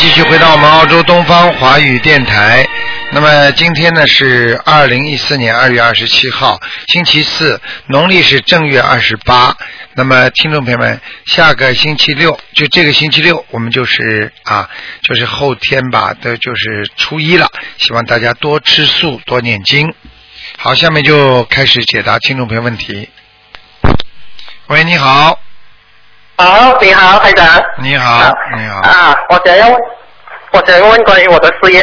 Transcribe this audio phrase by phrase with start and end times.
[0.00, 2.66] 继续回到我们澳洲东方华语电台。
[3.12, 9.54] 那么今天呢是二零一四年二月二十七号，星期四，农历是正月二十八。
[9.92, 14.70] 那么听众朋友们，下个星期六，就这个星期六，我们就是啊，
[15.02, 17.50] 就是后天吧，的就是初一了。
[17.76, 19.92] 希望大家多吃素，多念经。
[20.56, 23.10] 好，下面就开始解答听众朋友问题。
[24.68, 25.38] 喂，你好，
[26.40, 27.62] 好，你好，台长。
[27.78, 29.78] 你好，你好，啊，我想要问，
[30.52, 31.82] 我想问关于我的事业。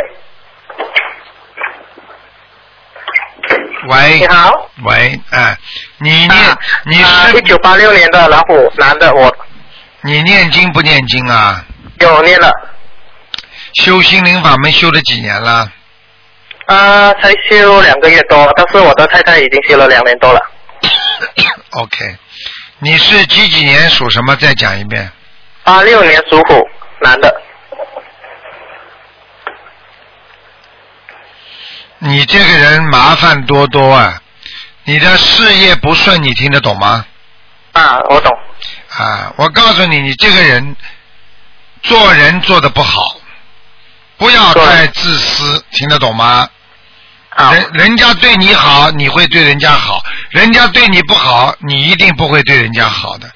[3.88, 5.55] 喂你，好，喂，哎，
[5.99, 9.33] 你念啊，你啊，是一九八六年的老虎男的，我
[10.02, 11.63] 你念经不念经啊？
[11.99, 12.52] 有念了，
[13.75, 15.71] 修心灵法门修了几年了？
[16.66, 20.39] 啊，才修两个月多，但是我的太太已经修了两年多了。
[21.72, 22.16] OK，
[22.80, 24.36] 你是几几年属什么？
[24.36, 25.11] 再讲一遍。
[25.64, 26.67] 八六年属虎
[27.02, 27.42] 男的，
[32.00, 34.22] 你这个人麻烦多多啊！
[34.84, 37.06] 你的事业不顺，你听得懂吗？
[37.73, 38.31] 啊，我懂，
[38.89, 40.75] 啊，我告诉你，你这个人
[41.81, 43.02] 做人做的不好，
[44.17, 46.47] 不要太自私，听得懂吗？
[47.31, 53.30] 啊，人人家对你好，你会对人家好；人家对你不好，你一定不会对人家好的。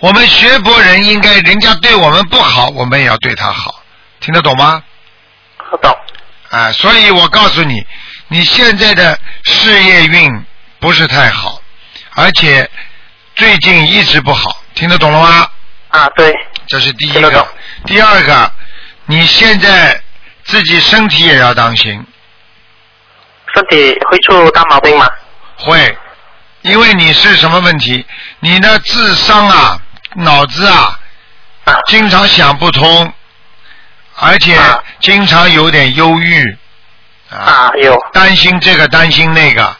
[0.00, 3.82] 我们学佛人应该，人家对我们不好，我们也要对他好，
[4.20, 4.82] 听得懂吗？
[5.70, 5.96] 我懂，
[6.50, 7.86] 啊，所以我告诉你，
[8.28, 10.44] 你现在的事业运
[10.80, 11.62] 不是太好，
[12.14, 12.68] 而且
[13.36, 15.48] 最近一直不好，听得懂了吗？
[15.90, 16.34] 啊，对，
[16.66, 17.48] 这是第一个。
[17.86, 18.52] 第二个，
[19.06, 20.02] 你现在
[20.44, 22.04] 自己身体也要当心，
[23.54, 25.08] 身体会出大毛病吗？
[25.56, 25.96] 会，
[26.62, 28.04] 因为你是什么问题？
[28.40, 29.78] 你的智商啊，
[30.14, 30.98] 脑子啊，
[31.64, 33.12] 啊，经常想不通，
[34.16, 36.56] 而且啊经常有点忧郁，
[37.30, 39.76] 啊，有，担心这个担心那个，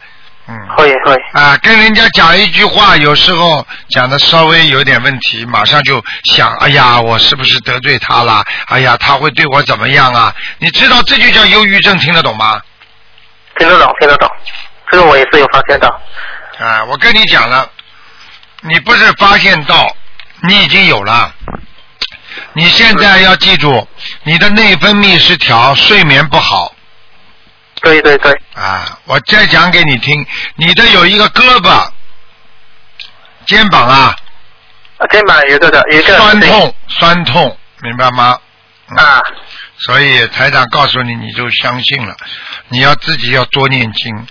[0.47, 8.43] 嗯，会会，啊，跟人家讲一句话，有时候讲的稍微有点问题，马上就想，哎呀，我是不是得罪他了？
[8.67, 10.35] 哎呀，他会对我怎么样啊？
[10.57, 12.59] 你知道这就叫忧郁症，听得懂吗？
[13.57, 14.29] 听得懂，听得懂，
[14.91, 16.01] 这个我也是有发现到。
[16.59, 17.69] 啊，我跟你讲了，
[18.61, 19.95] 你不是发现到，
[20.41, 21.33] 你已经有了。
[22.53, 23.87] 你现在要记住，
[24.23, 26.73] 你的内分泌失调，睡眠不好
[27.81, 28.99] 对对对，啊。
[29.05, 30.25] 我再讲给你听，
[30.55, 31.89] 你的有一个胳膊、
[33.45, 34.15] 肩膀啊
[34.97, 38.39] 啊肩膀有的，有一个酸痛，酸痛，明白吗？
[38.89, 39.21] 嗯啊，
[39.77, 42.15] 所以台长告诉你，你就相信了。
[42.67, 44.27] 你要自己要多念经。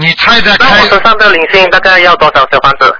[0.00, 2.96] 你太太那开我身上的灵性大概要多少小房子？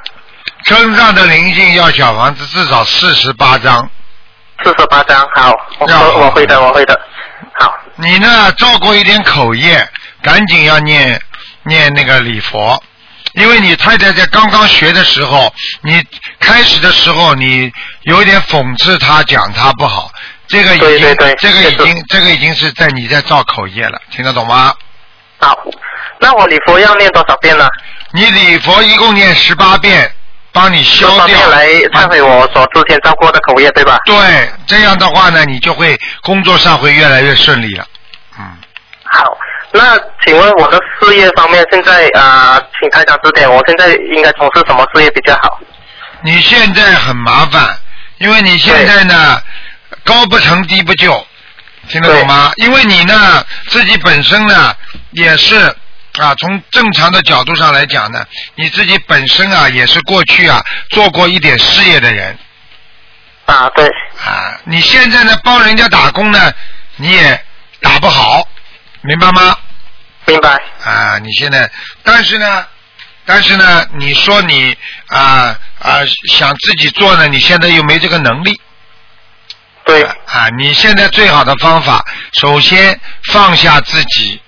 [0.67, 3.89] 身上的灵性要小房子至少四十八张。
[4.63, 7.01] 四十八张，好，我要我我会的，我会的，
[7.59, 9.89] 好，你呢，照顾一点口业，
[10.23, 11.19] 赶紧要念
[11.63, 12.83] 念那个礼佛，
[13.33, 15.51] 因为你太太在刚刚学的时候，
[15.81, 16.05] 你
[16.41, 17.73] 开始的时候你
[18.03, 20.13] 有点讽刺她，讲她不好，
[20.47, 24.75] 这个已经对对对这个已经这个已经是在你在造口业了，听得懂吗？
[25.39, 25.59] 好。
[26.21, 27.67] 那我礼佛要念多少遍呢？
[28.13, 30.13] 你礼佛一共念十八遍，
[30.53, 31.49] 帮你消掉。
[31.49, 33.97] 来忏悔我所之前造过的口业，对吧？
[34.05, 37.87] 对，这样的话呢，你就会工作上会越来越顺利了。
[38.39, 38.45] 嗯。
[39.05, 39.37] 好，
[39.73, 45.59] 那请问我的事业方面，现在啊、请台长指点，我现在应该从事什么事业比较好？
[46.23, 47.79] 你现在很麻烦，
[48.19, 49.41] 因为你现在呢
[50.05, 51.27] 高不成低不就，
[51.89, 52.53] 听得懂吗？
[52.57, 54.75] 因为你呢自己本身呢
[55.13, 55.75] 也是
[56.21, 62.39] 啊，从正常的角度上来讲呢，你自己本身啊也是过去啊做过一点事业的人
[63.47, 63.87] 啊，对，
[64.23, 66.53] 啊，你现在呢帮人家打工呢，
[66.97, 67.45] 你也
[67.81, 68.47] 打不好，
[69.01, 69.57] 明白吗？
[70.27, 70.61] 明白。
[70.85, 71.69] 啊，你现在，
[72.05, 72.67] 但是呢，
[73.25, 74.77] 但是呢，你说你
[75.07, 78.61] 啊啊想自己做呢，你现在又没这个能力
[79.85, 80.49] 对，啊。
[80.59, 83.01] 你现在最好的方法，首先
[83.33, 84.41] 放下自己，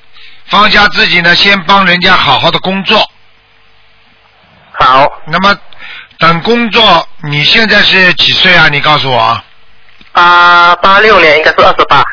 [0.53, 3.11] 放下自己呢，先帮人家好好的工作。
[4.73, 5.57] 好，那么
[6.19, 8.69] 等工作，你现在是几岁啊？
[8.69, 9.43] 你告诉我，
[10.13, 12.05] 啊，八六年应该是二十八，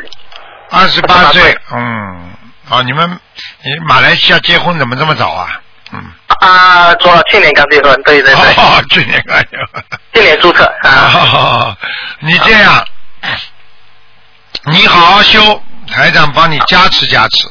[0.71, 1.61] 二十八28岁岁。
[1.73, 2.31] 嗯，
[2.69, 5.59] 哦，你们你马来西亚结婚怎么这么早啊？
[5.91, 6.01] 嗯。
[6.39, 9.83] 啊，做去年刚结婚，对对对，哦， 去年刚结婚。
[10.13, 11.77] 去年注册啊，哦，
[12.19, 12.87] 你这样，
[14.63, 15.61] 你好好修，
[15.93, 17.45] 台长帮你加持加持，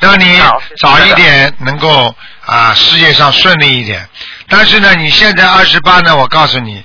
[0.00, 0.40] 让你
[0.80, 2.14] 早一点能够
[2.44, 4.08] 啊事业上顺利一点。
[4.48, 6.84] 但是呢，你现在二十八呢，我告诉你，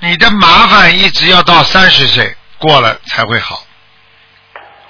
[0.00, 3.64] 你的麻烦一直要到三十岁过了才会好。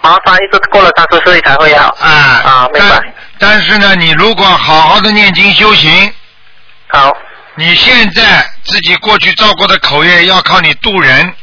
[0.00, 1.88] 麻烦一直过了三十岁才会好。
[2.00, 3.00] 啊啊，明白。
[3.38, 6.12] 但但是呢，你如果好好的念经修行，
[6.88, 7.16] 好，
[7.54, 11.34] 你现在自己过去造过的口业，要靠你渡人，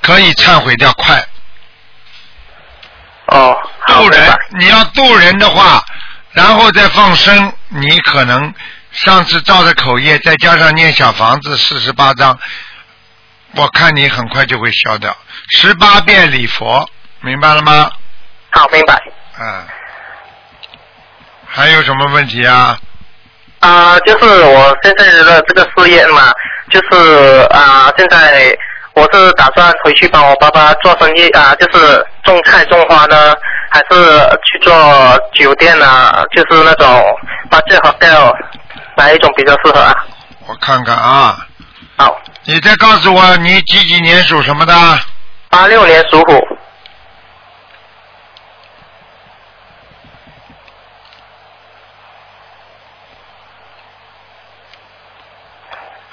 [0.00, 1.24] 可以忏悔掉快。
[3.26, 5.84] 哦，好，渡人。，你要渡人的话，
[6.32, 8.52] 然后再放生，你可能
[8.92, 12.38] 上次造的口业，再加上念小房子四十八章，
[13.56, 15.16] 我看你很快就会消掉。
[15.58, 16.88] 十八遍礼佛，
[17.20, 17.90] 明白了吗？
[18.50, 19.00] 好，明白。
[19.40, 19.64] 嗯。
[21.46, 22.76] 还有什么问题啊？
[23.60, 26.30] 啊、就是我现在的这个事业嘛，
[26.70, 28.54] 就是啊、现在
[28.94, 33.34] 我是打算回去帮我爸爸做生意啊、就是种菜种花呢，
[33.70, 34.72] 还是去做
[35.34, 37.04] 酒店啊，就是那种
[37.50, 38.32] budget hotel，
[38.96, 39.92] 哪一种比较适合啊？
[40.46, 41.36] 我看看啊，
[41.96, 44.72] 好，你再告诉我你几几年属什么的？
[45.48, 46.38] 八六年属虎，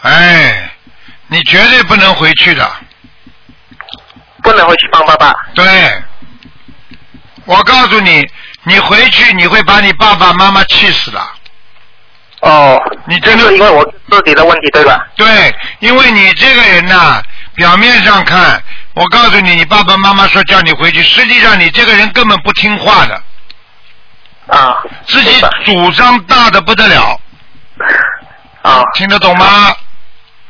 [0.01, 0.50] 哎，
[1.31, 2.69] 你绝对不能回去的。
[4.43, 5.33] 不能回去帮爸爸。
[5.55, 5.63] 对，
[7.45, 8.27] 我告诉你，
[8.63, 11.21] 你回去你会把你爸爸妈妈气死的。
[12.41, 15.07] 哦，你真的是因为我自己的问题对吧？
[15.15, 17.21] 对，因为你这个人呐、
[17.55, 18.61] 表面上看，
[18.93, 23.23] 我告诉你，你爸爸妈妈说叫你回去，实际上你这个人根本不听话的，
[24.47, 27.17] 啊，自己主张大的不得了，
[28.63, 29.73] 啊，听得懂吗？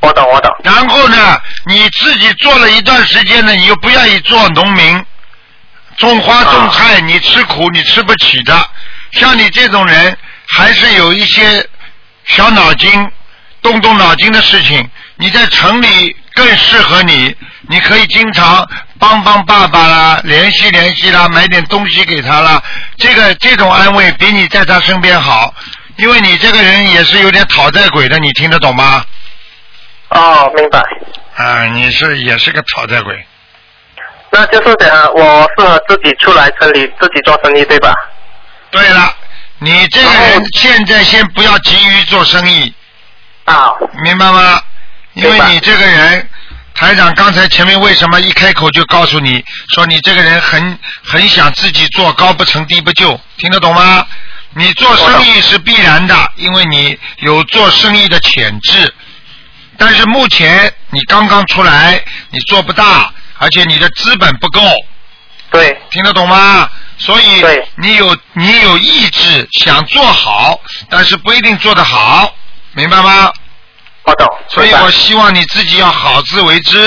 [0.01, 0.51] 我懂我懂。
[0.63, 5.06] 然后呢，你自己做了一段时间呢，你又不愿意做农民，
[5.98, 8.69] 种花种菜，你吃苦你吃不起的。
[9.12, 10.18] 像你这种人，
[10.48, 11.65] 还是有一些
[12.25, 13.09] 小脑筋，
[13.62, 14.89] 动动脑筋的事情。
[15.18, 17.36] 你在城里更适合你，
[17.69, 22.59] 你可以经常帮帮爸爸啦，联系联系啦，买点东西给他啦。
[22.97, 25.54] 这个这种安慰比你在他身边好，
[25.97, 29.06] 因为你这个人也是有点讨债鬼的，你听得懂吗？
[30.11, 30.79] 哦，明白。
[31.35, 33.25] 啊，你是也是个讨债鬼。
[34.31, 37.93] 那就是讲我适合自己出来城里自己做生意对吧？
[38.69, 39.13] 对了，
[39.59, 42.73] 你这个人现在先不要急于做生意，
[43.45, 43.71] 啊，
[44.03, 44.61] 明白吗？
[45.13, 46.29] 因为你这个人，
[46.73, 54.05] 台长刚才前面为什么一开口就告诉你说你这个人很很想自己做高不成低不就，听得懂吗？
[54.53, 58.93] 你做生意是必然的，因为你有做生意的潜质，
[59.81, 62.00] 但是目前你刚刚出来，
[62.30, 64.62] 你做不大，而且你的资本不够，
[65.50, 66.69] 对，听得懂吗？
[67.00, 72.31] 所以对你有你有意志想做好，但是不一定做得好，
[72.74, 73.31] 明白吗？
[74.04, 74.28] 我懂。
[74.50, 76.78] 所以我希望你自己要好自为之。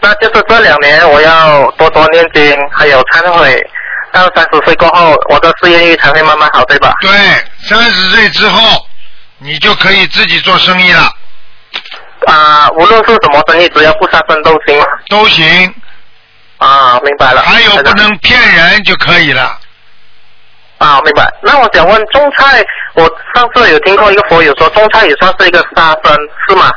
[0.00, 3.62] 那就是这两年我要多多念经，还有忏悔。
[4.12, 6.94] 到三十岁过后，我的事业运才会慢慢好，对吧？
[7.02, 7.10] 对，
[7.68, 8.86] 三十岁之后，
[9.38, 11.10] 你就可以自己做生意了，
[12.26, 14.86] 啊，无论是什么生意，只要不杀生都行吗？
[15.08, 15.74] 都行。
[16.58, 17.42] 啊，明白了。
[17.42, 19.58] 还有不能骗人就可以了。
[20.78, 21.30] 啊，明白。
[21.42, 22.64] 那我想问，种菜，
[22.94, 23.02] 我
[23.34, 26.16] 上次有听过一个佛友说，种菜也算是一个杀生，
[26.48, 26.70] 是吗？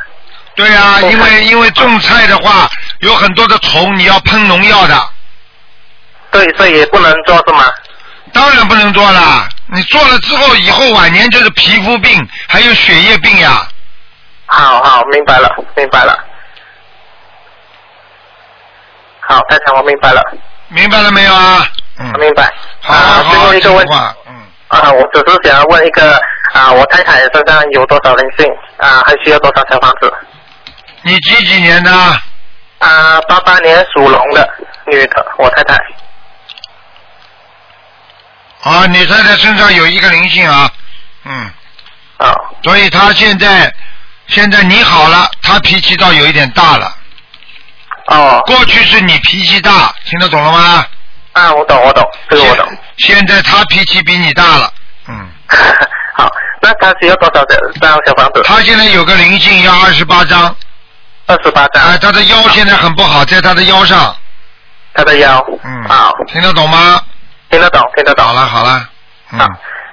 [0.54, 2.68] 对啊，因为因为种菜的话，
[3.00, 5.08] 有很多的虫，你要喷农药的，
[6.32, 7.64] 对，所以也不能做，是吗？
[8.32, 9.48] 当然不能做了。
[9.66, 13.66] 你做了之后，以后晚年就是皮肤病，还有血液病呀。
[14.48, 16.24] 好好，明白了，明白了。
[19.20, 20.22] 好，太长，我明白了，
[20.68, 21.66] 明白了没有啊？
[21.98, 22.12] 嗯。
[22.18, 22.50] 明白。
[22.80, 23.92] 好啊，最后一个问题，
[24.26, 24.34] 嗯。
[24.68, 26.18] 啊，我只是想要问一个
[26.54, 28.46] 啊，我太太身上有多少灵性
[28.78, 30.12] 啊，还需要多少小房子？
[31.02, 31.90] 你几几年的？
[32.78, 34.48] 啊，八八年属龙的
[34.86, 35.74] 女的，我太太。
[38.62, 40.70] 啊，你太太身上有一个灵性啊，
[41.24, 41.50] 嗯，
[42.16, 43.72] 啊，所以她现在
[44.28, 46.94] 现在你好了，他脾气倒有一点大了。
[48.06, 50.86] 哦，过去是你脾气大，听得懂了吗？
[51.32, 52.66] 啊，我懂，我懂，这个我懂。
[52.98, 54.72] 现现在他脾气比你大了，
[55.08, 55.28] 嗯，
[56.16, 56.28] 好，
[56.60, 57.44] 那他需要多少
[57.80, 58.42] 张小房子？
[58.44, 60.54] 他现在有个灵性要二十八张，
[61.26, 61.82] 二十八张。
[61.82, 64.14] 啊，他的腰现在很不好，在他的腰上，
[64.94, 65.44] 他的腰。
[65.64, 67.00] 嗯，好，听得懂吗？
[67.50, 68.24] 听得懂，听得懂。
[68.24, 68.88] 好了好了，
[69.32, 69.38] 嗯，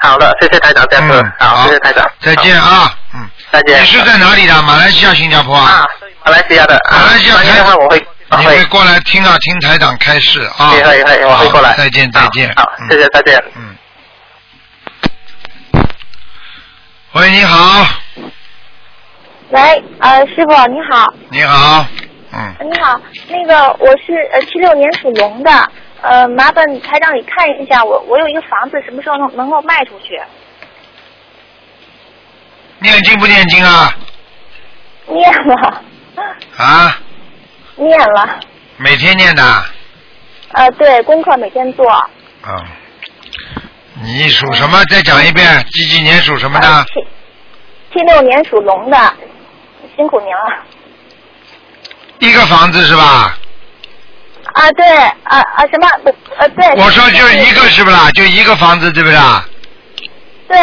[0.05, 3.81] 好，了，谢谢台长，这样子嗯，好，谢谢台长，再见啊，嗯，再见。
[3.81, 4.61] 你是在哪里的？
[4.61, 5.83] 马来西亚、新加坡啊？
[6.23, 8.07] 马来西亚的，马来西亚的话我会，
[8.37, 10.69] 你会过来听啊，听台长开示啊。
[10.69, 11.73] 会会会，我会过来。
[11.75, 12.53] 再见再见。
[12.55, 13.43] 好，谢谢，再见。
[13.55, 13.75] 嗯。
[17.13, 17.87] 喂，你好，
[19.49, 21.85] 喂，呃，师傅你好，你好，
[22.33, 25.71] 嗯，你好，那个我是呃七六年属龙的，
[26.05, 30.21] 呃，麻烦台长你看一下，我我有一个房子，什么时候能能够卖出去？
[32.77, 33.91] 念经不念经啊？
[35.07, 35.81] 念了，
[36.57, 36.99] 啊，
[37.75, 38.39] 念了。
[38.77, 39.65] 每天念的。
[40.51, 41.85] 呃，对，功课每天做。
[42.47, 42.65] 嗯。
[44.03, 44.83] 你属什么？
[44.91, 46.67] 再讲一遍，几几年属什么的？
[46.67, 46.93] 呃七
[47.93, 49.13] 七六年属龙的，
[49.95, 50.63] 辛苦您了。
[52.19, 53.37] 一个房子是吧？
[54.55, 54.85] 啊，对，
[55.23, 55.87] 啊啊什么？
[56.03, 56.65] 不呃，对。
[56.81, 58.09] 我说就一个是不啦？
[58.15, 59.45] 就一个房子对不啦？
[60.47, 60.57] 对，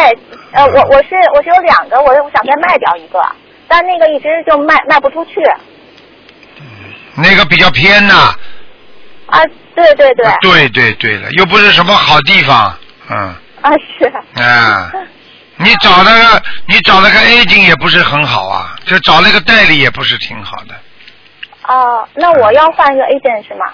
[0.53, 3.21] 呃，我我是我是有两个，我我想再卖掉一个，
[3.69, 5.33] 但那个一直就卖卖不出去。
[7.17, 8.35] 那个比较偏呐。
[9.27, 9.41] 啊，
[9.75, 10.27] 对对对。
[10.41, 12.75] 对对对了，又不是什么好地方，
[13.11, 13.35] 嗯。
[13.61, 14.43] 啊是。
[14.43, 14.91] 啊，
[15.57, 20.75] 你找那个你找那个 A 景也不是很好啊，就找那个代理也不是挺好的。
[21.69, 23.67] 哦，那我要换一个 agent 是吗？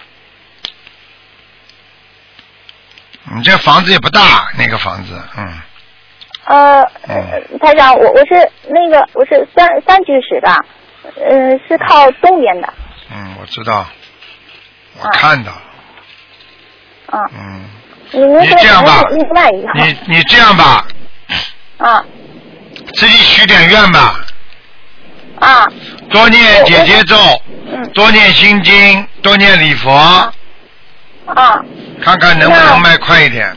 [3.34, 5.60] 你这房子也不大，那个房子，嗯。
[6.44, 7.58] 呃，嗯。
[7.60, 10.64] 台长，我我是那个我是三三居室的，
[11.28, 12.72] 嗯、是靠东边的，
[13.10, 13.86] 嗯，我知道，
[14.98, 15.10] 我啊。
[15.12, 15.52] 看到，
[17.06, 17.64] 啊，嗯，
[18.12, 19.18] 你你这样吧你
[20.06, 20.86] 你这样吧，
[21.78, 22.04] 啊。
[22.94, 24.20] 自己许点愿吧，
[25.40, 25.66] 啊，
[26.10, 27.16] 多念姐姐咒，
[27.70, 29.90] 嗯多念心经，多念礼佛，
[31.26, 31.62] 啊，
[32.02, 33.56] 看看能不能卖快一点。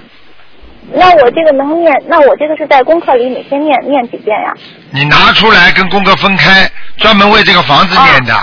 [0.93, 4.53] 那我这个能念，那我这个是在功课里每天念念几遍呀？
[4.91, 8.35] 你拿出来跟功课分开，专门为这个房子念的。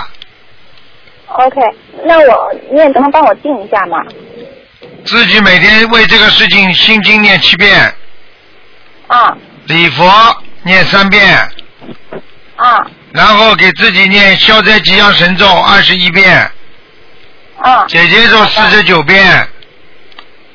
[1.27, 1.61] OK，
[2.05, 4.03] 那我念能帮我定一下吗？
[5.05, 7.93] 自己每天为这个事情心经念七遍，
[9.07, 10.11] 啊礼佛
[10.63, 11.37] 念三遍，
[12.55, 16.51] 啊然后给自己念消灾吉祥神咒二十一遍，
[17.57, 19.47] 啊，姐姐咒四十九遍，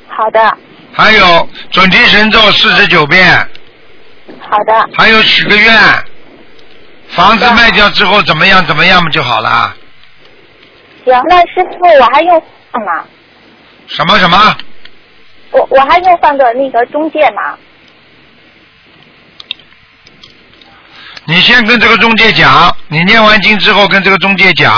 [0.07, 0.57] 好的
[0.93, 3.37] 还有准提神咒四十九遍，
[4.39, 5.73] 好的，还有许个愿，
[7.09, 9.75] 房子卖掉之后怎么样怎么样不就好了。
[11.03, 13.03] 行，那师傅我还用换吗？
[13.87, 14.57] 什么什么？
[15.51, 17.57] 我我还用换个那个中介吗？
[21.27, 24.71] 你先跟这个中介讲，你念完经之后跟这个中介讲，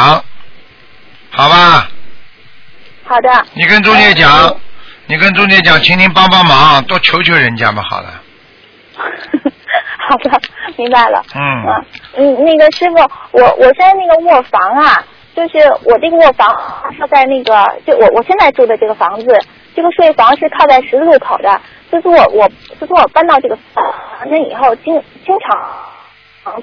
[1.31, 1.89] 好吧？
[3.03, 3.45] 好的。
[3.53, 4.55] 你跟中介讲，
[5.07, 8.21] 你跟中介讲，请您帮帮忙，多求求人家嘛，好了。
[10.07, 10.41] 好的，
[10.77, 11.21] 明白了。
[11.35, 11.41] 嗯
[12.15, 12.95] 嗯嗯，那个师傅，
[13.31, 15.03] 我我现在那个卧房啊，
[15.35, 16.47] 就是我这个卧房
[16.97, 19.37] 靠在那个，就我我现在住的这个房子，
[19.75, 21.59] 这个睡房是靠在十字路口的。
[21.91, 22.49] 自从我我
[22.79, 24.93] 自从我搬到这个房间以后，经
[25.25, 25.61] 经常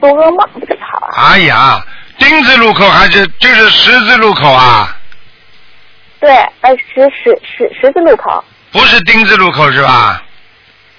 [0.01, 1.33] 做噩梦，不好啊。
[1.33, 1.85] 哎呀，
[2.19, 4.97] 丁字路口还是就是十字路口啊？
[6.21, 6.31] 对，
[6.63, 8.43] 呃，十十十十字路口。
[8.73, 10.23] 不是丁字路口是吧？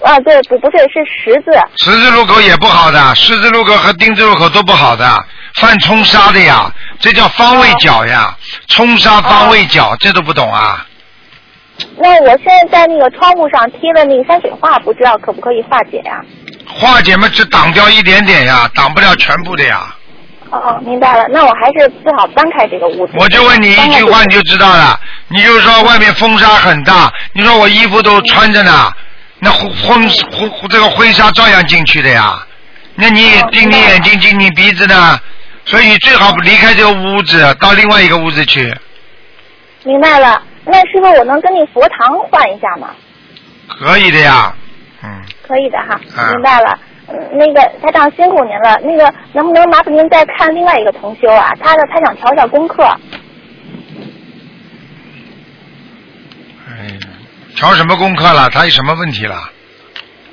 [0.04, 1.50] 啊，对，不不对，是十字。
[1.78, 5.24] 十字路口也不好的，十字路口和丁字路口都不好的，
[5.54, 8.36] 犯冲杀的呀，这叫方位角呀，
[8.68, 10.86] 冲杀方位角，这都不懂啊？
[11.98, 16.22] 那我现在在那个窗户上贴了那个山水画，不知道可不可以化解呀、
[16.78, 19.94] 化解嘛，只挡掉一点点呀，挡不了全部的呀。
[20.50, 23.12] 哦，明白了，那我还是最好搬开这个屋子。
[23.18, 24.98] 我就问你一句话，你就知道了。
[25.28, 28.92] 你就说外面风沙很大，你说我衣服都穿着呢，
[29.40, 32.46] 那灰风灰这个灰沙照样进去的呀。
[32.94, 35.18] 那你也盯你眼睛，盯你鼻子呢，
[35.64, 38.72] 所以你最好离开这个屋子，到另外一个屋子去。
[39.82, 42.88] 明白了，那师傅我能跟你佛堂换一下吗？
[43.68, 44.54] 可以的呀，
[45.02, 46.78] 嗯，可以的哈，啊明白了。
[47.08, 51.52] 嗯，那个台长辛苦您了，那个能不能麻烦您再看另外一个同修啊？
[51.60, 52.82] 他的他想调一下功课，
[56.68, 56.98] 哎，
[57.54, 58.48] 调什么功课了？
[58.50, 59.36] 他有什么问题了？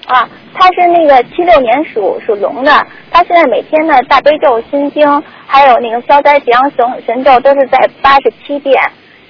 [0.08, 2.72] 啊，他是那个七六年属属龙的，
[3.12, 8.76] 他现在每天呢大悲咒、心经，还有那个消灾吉祥神神咒都是在八十七遍，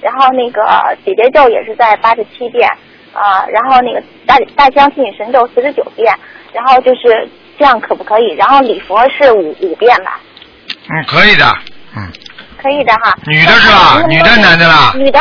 [0.00, 2.68] 然后那个姐姐咒也是在八十七遍，
[3.14, 6.12] 啊，然后那个大大吉祥天女神咒四十九遍，
[6.52, 7.28] 然后就是
[7.58, 8.34] 这样可不可以？
[8.36, 10.20] 然后礼佛是五五遍吧，
[10.90, 11.46] 嗯，可以的，
[11.96, 12.12] 嗯，
[12.60, 13.16] 可以的哈。
[13.26, 15.20] 女的是吧女的男的啦女的，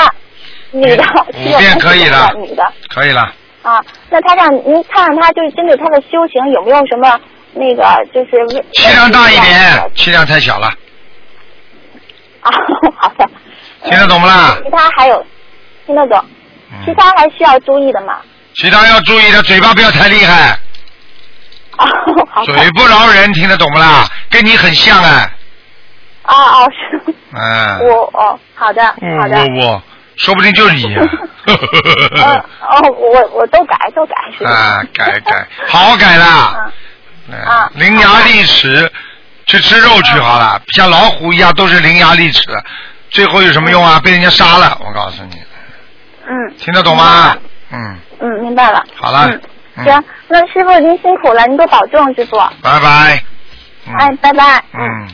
[0.71, 1.03] 女的，
[1.37, 2.63] 五遍可以了 女的。
[2.89, 3.21] 可以了。
[3.61, 7.17] 啊，那他让您看看他，就是针对他的修行有没有什么
[7.53, 7.83] 那个，
[8.13, 8.31] 就是
[8.73, 10.67] 气量大一点，气量太小了，
[12.41, 12.51] 啊，
[12.99, 13.29] 好的。
[13.85, 15.25] 听得懂不啦其他还有
[15.85, 16.25] 听得懂，
[16.85, 18.17] 其嗯，他还需要注意的吗？
[18.55, 20.57] 其他要注意的，嘴巴不要太厉害，
[21.77, 21.85] 哦，
[22.31, 22.53] 好的。
[22.53, 24.07] 嘴不饶人，听得懂不啦？
[24.29, 25.31] 跟你很像哎，
[26.23, 29.83] 啊哦是，嗯， 我哦好的好的我我
[30.17, 30.95] 说不定就是你
[31.45, 32.43] 哦，
[32.97, 34.51] 我我都改都改是吧？
[34.51, 36.71] 啊，改改，好好改啦。
[37.45, 38.91] 啊伶牙俐齿，
[39.47, 42.43] 去吃肉去好了，像老虎一样都是伶牙俐齿，
[43.09, 43.99] 最后有什么用啊？
[44.03, 45.41] 被人家杀了，我告诉你，
[46.33, 47.37] 嗯听得懂吗？
[47.71, 48.83] 嗯，嗯，明白了。
[48.95, 49.29] 好了
[49.83, 52.37] 行，那师傅您辛苦了，您多保重，师傅。
[52.61, 53.23] 拜拜。
[53.85, 54.63] 嗯哎，拜拜。
[54.73, 55.09] 嗯。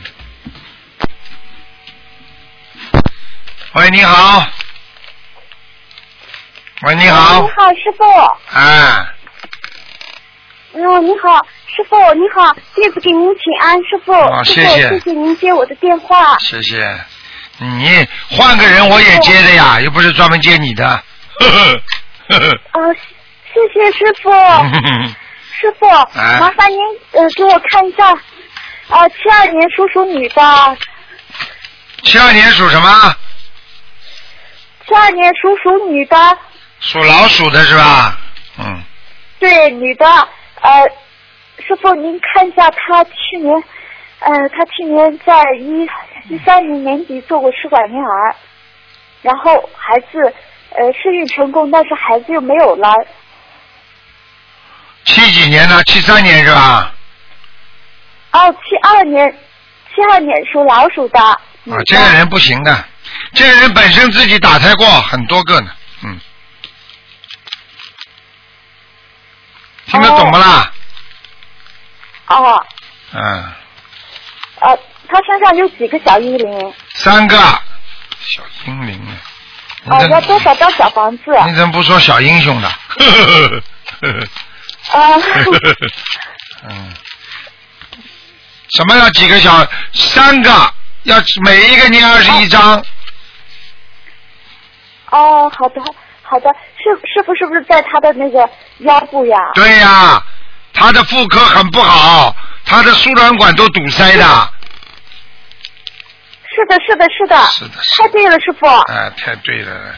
[3.74, 4.46] 喂，你好。
[6.82, 7.48] 喂，你好你。
[7.48, 8.04] 好，师傅。
[8.56, 9.06] 哎，
[10.72, 11.36] 嗯，你好，
[11.66, 14.14] 师傅，你好，弟子给您请安，师傅。
[14.14, 16.38] 师傅啊谢谢谢谢您接我的电话。
[16.38, 16.98] 谢谢。
[17.58, 21.02] 你换个人我也接的呀，又不是专门接你的。
[21.40, 21.48] 啊，
[23.52, 24.30] 谢谢师傅。
[25.60, 25.86] 师傅，
[26.18, 26.78] 哎麻烦您
[27.12, 28.08] 呃给我看一下，
[28.88, 30.42] 啊，七二年属鼠女的，
[32.02, 33.14] 七二年属什么？
[34.86, 36.16] 七二年属鼠女的，
[36.80, 38.18] 属老鼠的是吧？
[38.58, 38.82] 嗯，
[39.38, 40.06] 对，女的，
[40.62, 40.82] 呃，
[41.58, 43.54] 师傅您看一下她去年，
[44.20, 45.86] 呃，她去年在一
[46.34, 48.34] 一三年年底做过试管婴儿，
[49.20, 50.34] 然后孩子
[50.70, 52.94] 呃生育成功，但是孩子又没有了，
[55.04, 55.82] 七几年呢？
[55.84, 56.94] 七三年是吧？
[58.32, 59.28] 哦，七二年，
[59.88, 61.18] 七二年属老鼠的
[61.64, 62.84] 女啊，，这个人不行的，
[63.34, 65.70] 这个人本身自己打胎过很多个呢，
[66.04, 66.20] 嗯。
[69.86, 70.72] 听得懂不啦？
[72.28, 72.64] 哦，
[73.12, 73.20] 嗯，
[74.60, 76.74] 呃，他身上有几个小阴灵？
[76.94, 77.36] 三个
[78.20, 79.12] 小阴灵呢。
[79.84, 81.24] 你哦，要多少张小房子？
[81.46, 82.68] 你怎么不说小英雄的？
[84.92, 85.14] 啊
[86.68, 86.92] 嗯，
[88.76, 89.66] 什么要几个小？
[89.94, 90.50] 三个，
[91.04, 92.82] 要每一个念二十一张。
[95.10, 95.80] 哦，好的，
[96.22, 98.48] 好的，师师傅是不是在他的那个
[98.80, 99.38] 腰部呀？
[99.54, 100.22] 对呀、
[100.72, 104.50] 他的妇科很不好，他的输卵管都堵塞的。
[106.54, 107.70] 是的，是的，是的，是的。
[107.96, 108.66] 太对了，师傅。
[108.92, 109.94] 哎，太对了，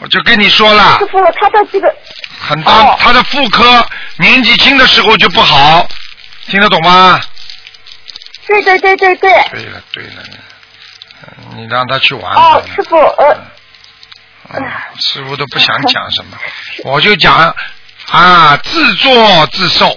[0.00, 0.98] 我就跟你说了。
[0.98, 1.94] 师，傅，他的这个
[2.40, 2.96] 很大，哦。
[3.00, 3.86] 他的妇科
[4.18, 5.86] 年纪轻的时候就不好，
[6.46, 7.20] 听得懂吗？
[8.46, 9.30] 对对对对对。
[9.52, 10.22] 对了对了，
[11.26, 13.36] 嗯你让他去玩哦吧，师傅，呃，
[14.54, 14.60] 嗯，
[15.00, 16.36] 师傅都不想讲什么，
[16.84, 17.54] 我就讲
[18.10, 19.96] 啊，自作自受，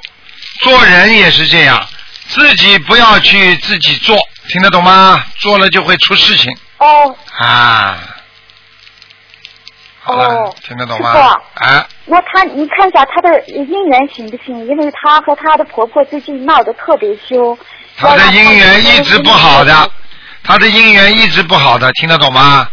[0.59, 1.83] 做人也是这样，
[2.29, 4.15] 自己不要去自己做，
[4.47, 5.23] 听得懂吗？
[5.37, 7.97] 做了就会出事情哦，啊。
[10.01, 11.63] 好了，哦听得懂吗师傅？
[11.65, 14.55] 哎，那他，你看一下他的姻缘行不行？
[14.67, 17.57] 因为他和他的婆婆最近闹得特别凶。
[17.97, 19.91] 他的姻缘一直不好的，
[20.43, 22.69] 他的姻缘一直不好的，听得懂吗？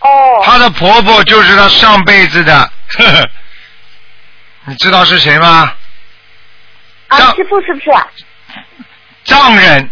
[0.00, 0.08] 哦。
[0.42, 2.54] 她的婆婆就是她上辈子的，
[2.96, 3.28] 呵呵，
[4.64, 5.72] 你知道是谁吗？
[7.08, 7.90] 啊，丈师傅是不是？
[9.24, 9.90] 丈人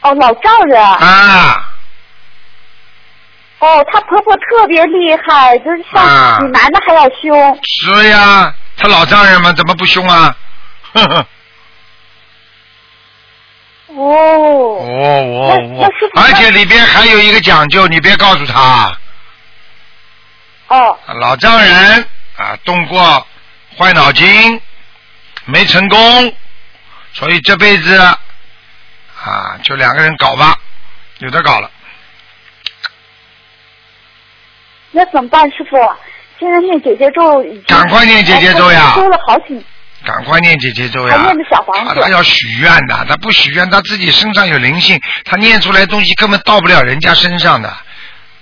[0.00, 0.82] 哦，老丈人。
[0.82, 1.68] 啊，
[3.58, 7.60] 哦，她婆婆特别厉害，就是啊像比男的还要凶。
[7.64, 10.36] 是呀，他老丈人嘛，怎么不凶啊？
[10.92, 11.26] 呵 呵，
[13.88, 13.96] 哦。
[13.96, 18.96] 哦哦那那师傅而且里边还有一个讲究，你别告诉他，
[20.68, 22.06] 哦老丈人
[22.36, 23.26] 啊动过
[23.76, 24.60] 坏脑筋，
[25.46, 26.32] 没成功，
[27.14, 28.18] 所以这辈子
[29.28, 30.56] 啊就两个人搞吧，
[31.18, 31.70] 有的搞了。
[34.90, 35.76] 那怎么办，师傅？
[36.40, 39.60] 现在念姐姐咒赶快念姐姐咒呀说了好几，
[40.04, 41.16] 赶快念姐姐咒呀！
[41.16, 47.76] 还念的小房子他他要许愿的，他不许愿，他自己身上有灵性，他念出来的东西根本到不了人家身上的。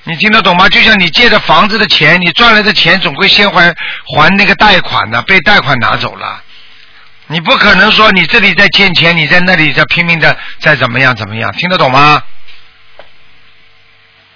[0.05, 0.69] 你听得懂吗？
[0.69, 3.75] 就像你借的房子的钱，你赚来的钱总归先还
[4.07, 6.43] 还那个贷款的，被贷款拿走了。
[7.29, 12.23] 你不可能说你这里在欠钱，你在那里在拼命的在怎么样怎么样，听得懂吗？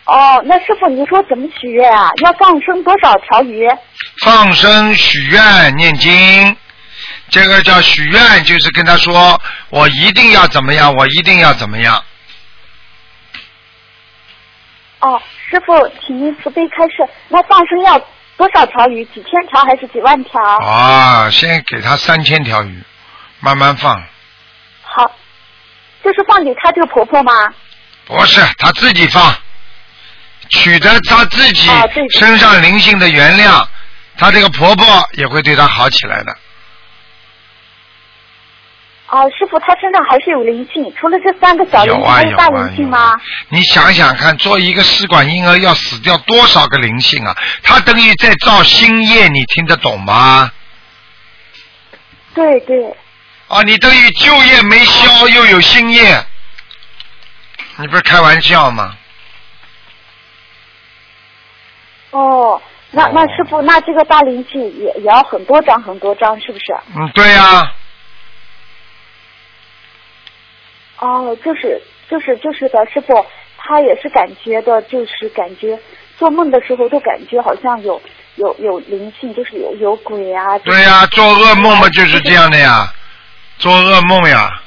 [0.07, 2.11] 哦，那师傅你说怎么许愿啊？
[2.25, 3.65] 要放生多少条鱼？
[4.25, 6.57] 放生、许愿、念经，
[7.29, 12.03] 这个叫许愿，就是跟他说我一定要怎么样，我一定要怎么样。
[14.99, 15.73] 哦，师傅，
[16.05, 17.09] 请您慈悲开示。
[17.29, 17.97] 那放生要
[18.41, 19.05] 多少条鱼？
[19.15, 20.41] 几千条还是几万条？
[20.65, 22.83] 啊，先给他三千条鱼，
[23.41, 24.03] 慢慢放。
[24.81, 25.15] 好，
[26.03, 27.33] 就是放给她这个婆婆吗？
[28.07, 29.37] 不是他自己放，
[30.49, 31.69] 取得他自己
[32.19, 33.63] 身上灵性的原谅，
[34.17, 36.35] 他这个婆婆也会对他好起来的。
[39.11, 43.21] 啊，师傅，他身上还是有灵性，除了这三个小灵性，有啊有还大灵性吗啊？。
[43.49, 47.37] 你想想看，做一个试管婴儿要死掉多少个灵性啊？
[47.65, 50.53] 他等于在造新业，你听得懂吗？
[52.35, 52.97] 对对，
[53.49, 56.25] 啊，你等于旧业没消，又有新业，
[57.79, 58.97] 你不是开玩笑吗？
[62.13, 66.73] 哦，那哦那师傅，那这个大灵性也也要很多张很多张，是不是？
[66.95, 67.73] 嗯，对呀、
[71.01, 75.79] 哦，就是就是就是的，师傅，他也是感觉的，就是感觉
[76.19, 78.01] 做梦的时候都感觉好像有
[78.37, 80.59] 有有灵性，就是有有鬼啊。
[80.59, 82.93] 对呀、做噩梦嘛就是这样的呀，
[83.59, 84.61] 做噩梦呀。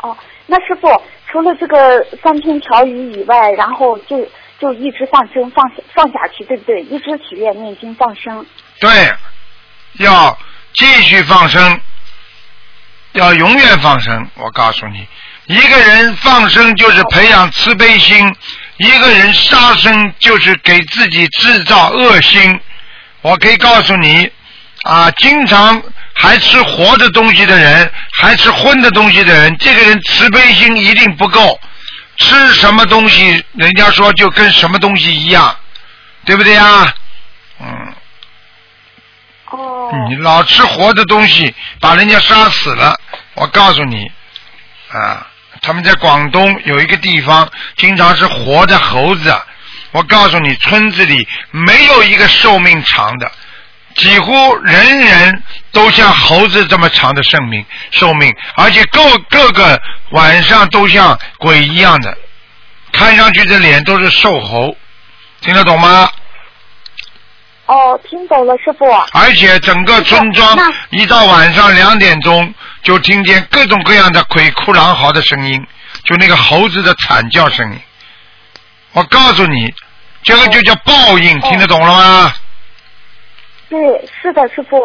[0.00, 0.88] 哦，那师傅
[1.30, 4.26] 除了这个三天调鱼以外，然后就
[4.58, 6.80] 就一直放生放放下去，对不对？
[6.82, 8.46] 一直许愿念经放生。
[8.80, 8.88] 对，
[9.98, 10.38] 要
[10.72, 11.80] 继续放生，
[13.18, 14.26] 要永远放生。
[14.34, 15.06] 我告诉你，
[15.46, 18.34] 一个人放生就是培养慈悲心，
[18.78, 22.60] 一个人杀生就是给自己制造恶心。
[23.20, 24.30] 我可以告诉你，
[24.84, 25.82] 啊，经常
[26.14, 31.60] 还吃活的东西的人，还吃荤的东西的人，这个人慈悲心一定不够。
[32.18, 35.54] 吃什么东西，人家说就跟什么东西一样，
[36.24, 36.94] 对不对呀？
[37.60, 37.94] 嗯。
[39.50, 39.90] 哦。
[40.08, 42.98] 你老吃活的东西，把人家杀死了。
[43.38, 44.10] 我告诉你，
[44.90, 45.26] 啊，
[45.62, 49.34] 他们在广东有一个地方，经常是活的猴子。
[49.92, 53.30] 我告诉你，村子里没有一个寿命长的，
[53.94, 62.16] 几乎人人都像猴子这么长的寿命寿命，而且各各个晚上都像鬼一样的，
[62.92, 64.76] 看上去的脸都是瘦猴，
[65.40, 66.10] 听得懂吗？
[67.68, 68.84] 哦，听懂了，师傅。
[69.12, 70.58] 而且整个村庄
[70.90, 72.52] 一到晚上两点钟，
[72.82, 75.62] 就听见各种各样的鬼哭狼嚎的声音，
[76.02, 77.78] 就那个猴子的惨叫声音。
[78.92, 79.72] 我告诉你，
[80.22, 82.32] 这个就叫报应，听得懂了吗？
[83.68, 83.78] 对，
[84.22, 84.78] 是的，师傅。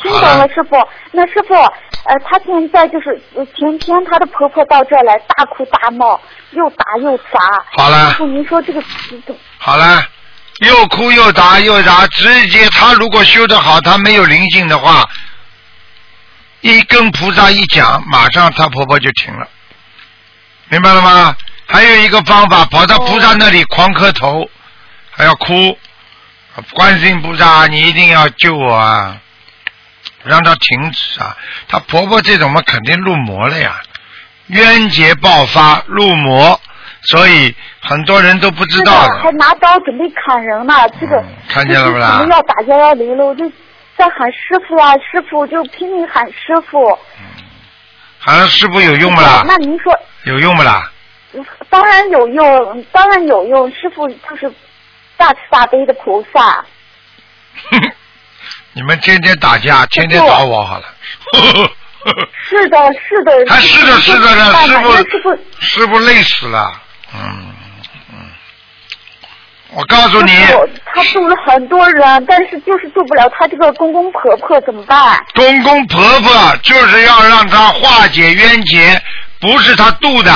[0.00, 0.76] 听懂了了，师傅。
[1.12, 6.18] 那师傅，呃，她现在就是呃前天她的婆婆到这儿来大哭大闹，
[6.52, 7.38] 又打又砸。
[7.76, 8.80] 好了师傅，您说这个
[9.26, 10.02] 怎好了，
[10.58, 15.08] 又哭又打又打，直接他如果修得好，他没有灵性的话，
[16.60, 19.48] 一跟菩萨一讲，马上他婆婆就停了，
[20.68, 21.36] 明白了吗？
[21.66, 24.48] 还有一个方法，跑到菩萨那里狂磕头，
[25.10, 25.78] 还要哭，
[26.72, 29.16] 观世音菩萨，你一定要救我啊！
[30.24, 31.36] 让他停止啊！
[31.68, 33.80] 她婆婆这种嘛，肯定入魔了呀，
[34.48, 36.60] 冤结爆发，入魔，
[37.02, 40.74] 所以很多人都不知道的，还拿刀准备砍人呢。
[41.00, 43.48] 这个、嗯看见了不啦我们要打幺幺零了，我就
[43.96, 46.98] 在喊师傅啊，师傅就拼命喊师傅。
[48.18, 49.44] 好像师傅有用不啦？
[49.46, 49.92] 那您说，
[50.24, 50.90] 有用不啦？
[51.70, 53.70] 当然有用，当然有用。
[53.70, 54.52] 师傅就是
[55.16, 56.64] 大慈大悲的菩萨。
[58.72, 60.84] 你们天天打架，天天打我好了。
[62.48, 63.44] 是的，是的。
[63.46, 64.96] 他是的，是的呢，师傅。
[64.96, 66.70] 师傅，师傅累死了。
[67.14, 67.54] 嗯
[68.12, 68.16] 嗯，
[69.70, 70.32] 我告诉你，
[70.84, 75.18] 他救了很多人，但是就是救不了他这个公公婆婆，怎么办？
[75.34, 79.00] 公公婆婆就是要让他化解冤结，
[79.40, 80.32] 不是他度的。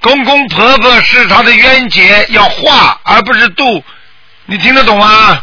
[0.00, 3.82] 公公婆婆是他的冤结要化，而不是度。
[4.46, 5.40] 你听得懂吗？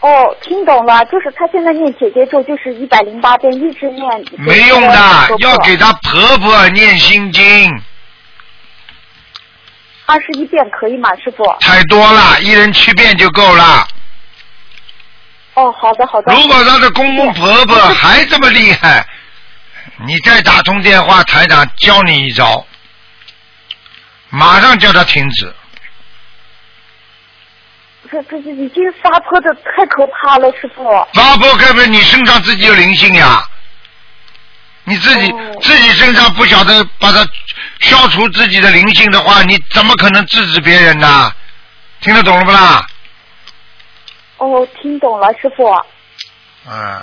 [0.00, 4.06] 哦，听懂了，就是他现在念姐姐咒，就是一百零八遍，一直念。
[4.38, 4.98] 没用的，
[5.38, 7.70] 要给她婆婆念心经。
[10.06, 11.44] 二十一遍可以吗，师傅？
[11.60, 13.88] 太多了，一人七遍就够了。
[15.54, 16.34] 哦，好的好的。
[16.34, 19.06] 如果他的公公婆婆还这么厉害，
[20.06, 22.66] 你再打通电话，台长教你一招，
[24.30, 25.54] 马上叫他停止。
[28.10, 30.84] 这这这已经撒泼的太可怕了，师傅。
[31.14, 33.42] 撒泼该不是你身上自己有灵性呀？
[34.84, 37.26] 你自己、哦自己身上不晓得把它
[37.80, 41.32] 消除自己的灵性的话，你怎么可能制止别人呢？
[42.00, 42.86] 听得懂了不啦？
[44.36, 45.66] 哦，听懂了，师傅。
[46.66, 47.02] 嗯，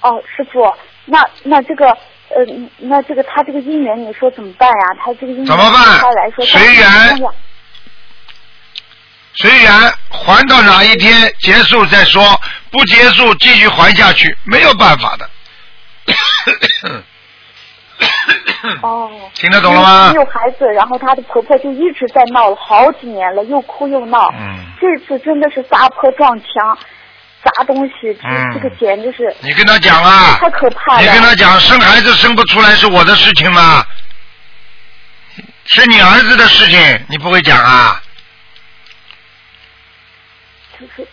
[0.00, 0.74] 哦，师傅，
[1.04, 2.44] 那那这个呃，
[2.78, 4.84] 那这个他这个姻缘，你说怎么办呀？
[4.98, 7.22] 他这个姻缘怎么办他来说随缘
[9.34, 9.72] 随缘
[10.10, 15.30] 还到哪一天结束再说，不结束继续还下去，没有办法的。
[18.82, 19.10] 哦。
[19.34, 24.32] 听得懂了吗没有孩子，然后她的婆婆就一直在闹了好几年了，又哭又闹。
[24.38, 26.78] 嗯，这次真的是砸破撞墙，
[27.42, 31.02] 砸东西，这、嗯这个简直是你跟他讲啊，太可怕了。
[31.02, 33.84] 你跟他讲，生孩子生不出来是我的事情吗？
[35.66, 38.00] 是你儿子的事情，你不会讲啊？
[40.78, 41.06] 就是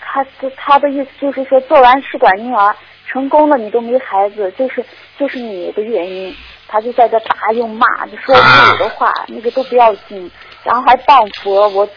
[0.00, 2.74] 他他他的意思就是说，做完试管婴儿
[3.10, 4.84] 成功了，你都没孩子，就是
[5.18, 6.36] 就是你的原因。
[6.70, 10.30] 他就在这打又骂，就说侮辱的话，那个都不要紧，
[10.62, 11.66] 然后还谤佛。
[11.68, 11.88] 我，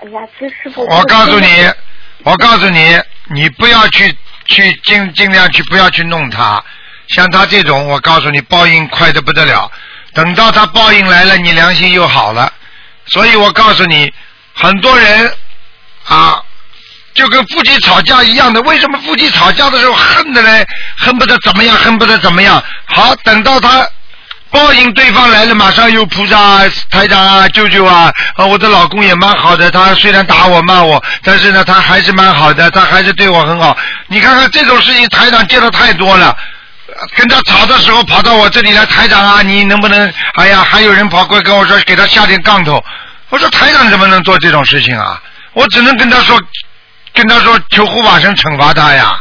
[0.00, 1.48] 哎呀，这师傅，我告诉你
[2.22, 2.96] 我告诉你，
[3.34, 6.64] 你不要去去尽尽量去不要去弄他，
[7.08, 9.68] 像他这种，我告诉你，报应快的不得了。
[10.12, 12.52] 等到他报应来了，你良心又好了。
[13.06, 14.14] 所以我告诉你，
[14.54, 15.32] 很多人
[16.06, 16.40] 啊，
[17.14, 18.60] 就跟夫妻吵架一样的。
[18.62, 20.66] 为什么夫妻吵架的时候恨的嘞，
[20.98, 22.62] 恨不得怎么样，恨不得怎么样？
[22.86, 23.86] 好，等到他
[24.50, 33.76] 报应对方来了，马上又菩萨、台长啊、舅舅啊，啊，我的老公也蛮好的，他虽然打我骂我，但是呢，他还是蛮好的，他还是对我很好。
[34.08, 36.36] 你看看这种事情，台长见的太多了。
[37.16, 40.12] 跟他吵的时候跑到我这里来，台长啊，你能不能？
[40.34, 42.82] 哎呀，还有人跑过来跟我说，给他下点杠头。
[43.30, 45.20] 我说台长怎么能做这种事情啊？
[45.54, 46.40] 我只能跟他说，
[47.14, 49.18] 跟他说求护法神惩罚他呀。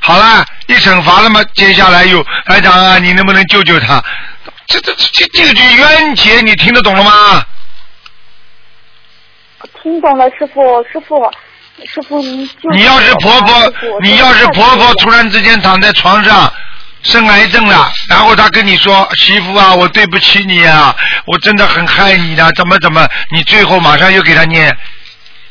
[0.00, 4.02] 好了，一惩罚了嘛，接下来又台长啊，你能不能救救他？
[4.66, 7.44] 这这这这这个就冤结，你听得懂了吗？
[9.82, 11.16] 听懂了，师傅，师傅，
[11.86, 12.22] 师傅
[12.72, 16.52] 你要是婆婆，你要是婆婆突然之间躺在床上
[17.02, 20.94] 生癌症了，然后她跟你说媳妇啊，我对不起你啊，
[21.26, 24.74] 我真的很害你的，怎么怎么，你最后马上又给他念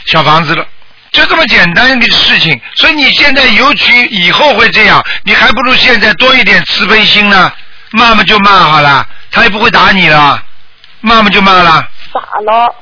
[0.06, 0.66] 小房子了。
[1.14, 7.52] 就这么简单的事情，所以你现在尤其以后会这样，你还不如现在多一点慈悲心呢。
[7.92, 10.42] 骂嘛就骂好了，他也不会打你了，
[11.02, 11.88] 骂嘛就骂了。
[12.12, 12.76] 打了，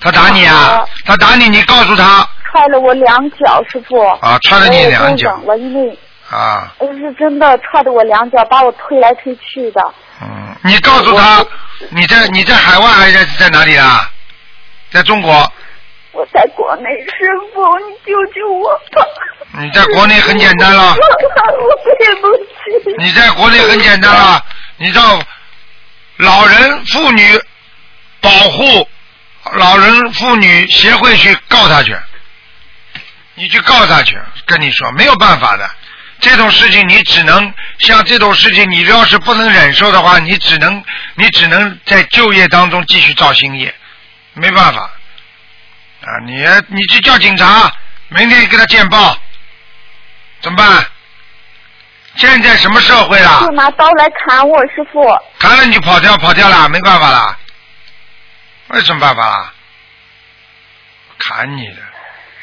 [0.00, 0.84] 他打你啊？
[1.06, 4.04] 他打你，你告诉他踹了我两脚，师傅。
[4.20, 5.96] 啊，踹了你两脚我因为
[6.28, 6.74] 啊。
[6.78, 9.80] 呃是真的踹的我两脚，把我推来推去的。
[10.20, 11.46] 嗯，你告诉他，
[11.90, 14.10] 你在你在海外还是在在哪里啊？
[14.90, 15.52] 在中国，
[16.12, 19.06] 我在国内，师傅，你救救我吧！
[19.60, 22.94] 你在国内很简单了，我对不起。
[22.98, 24.44] 你在国内很简单了，
[24.78, 25.20] 你到
[26.16, 27.22] 老人妇女
[28.20, 28.88] 保护
[29.52, 31.96] 老人妇女协会去告他去，
[33.34, 35.70] 你去告他去，跟你说没有办法的，
[36.20, 40.82] 这种事情你只能像这种事情，你要是不能忍受的话，你只能
[41.14, 43.74] 你只能在就业当中继续造新业，
[44.34, 44.90] 没办法
[46.08, 46.24] 啊！
[46.24, 46.32] 你
[46.68, 47.70] 你去叫警察，
[48.08, 49.16] 明天给他见报，
[50.40, 50.86] 怎么办？
[52.16, 53.50] 现在什么社会了就？
[53.52, 55.04] 拿刀来砍我，师傅。
[55.38, 57.36] 砍了你就跑掉，跑掉了，没办法了。
[58.68, 59.52] 为什么办法啦？
[61.18, 61.76] 砍你的，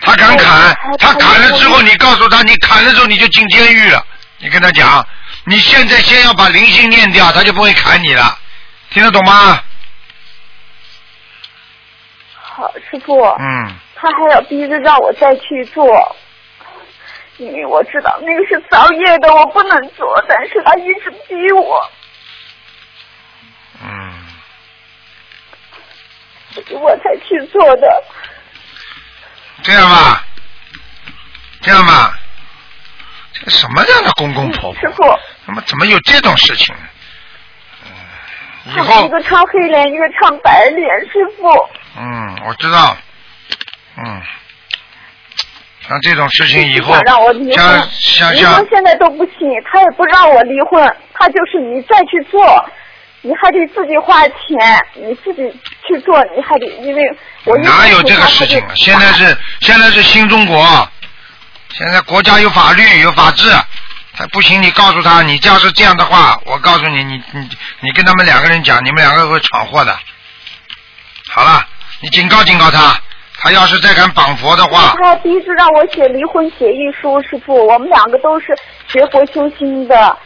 [0.01, 4.05] 他敢砍，他砍了之后，你告诉他，你砍了之后你就进监狱了。
[4.37, 5.05] 你跟他讲，
[5.45, 8.37] 你现在先要把灵性念掉，他就不会砍你了，
[8.91, 9.61] 听得懂吗？
[12.55, 13.21] 好，师傅。
[13.21, 16.15] 嗯，他还要逼着让我再去做，
[17.35, 21.91] 因为我知道那个是造业的，我不能做，但是他一直逼我，
[23.83, 24.13] 嗯，
[26.79, 28.03] 我才去做的。
[29.61, 30.23] 这样吧，
[31.61, 32.17] 这样吧，
[33.33, 34.79] 这个什么样的公公婆婆？
[34.79, 35.03] 师傅，
[35.45, 36.73] 怎么怎么有这种事情
[38.67, 41.69] 一个唱黑脸，一个唱白脸，师傅。
[41.97, 42.97] 嗯，我知道，
[43.97, 44.21] 嗯，
[45.87, 52.69] 像这种事情以后让我离，像婚，离像像婚现在都不行，他也不让我离婚，他就是你再去做，
[53.21, 55.41] 你还得自己花钱，你自己
[55.87, 57.01] 去做，你还得因为
[57.45, 58.71] 我哪有这个事情啊？
[58.75, 60.89] 现在是现在是新中国，
[61.69, 63.49] 现在国家有法律有法治，
[64.13, 69.97] 他不行，你告诉他，你要是这样的话，我告诉你，你你你跟他们两个人讲，你们两个会闯祸的。
[71.33, 71.67] 好了，
[72.01, 72.99] 你警告警告他，
[73.39, 78.47] 他要是再敢绑佛的话，他第一次让我写离婚协议书，师傅，我们两个都是
[78.87, 80.17] 学佛修心的。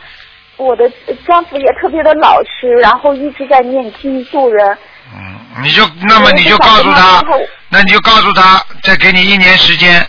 [0.57, 0.91] 我的
[1.25, 4.77] 丈夫也特别的老实，然后一直在念经助人。
[5.15, 7.23] 嗯，你就那么你就告诉他，
[7.69, 10.05] 那你就告诉他，再给你一年时间，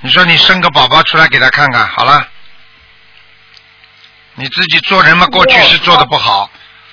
[0.00, 2.26] 你说你生个宝宝出来给他看看，好了。
[4.36, 6.48] 你自己做人嘛，过去是做的不好，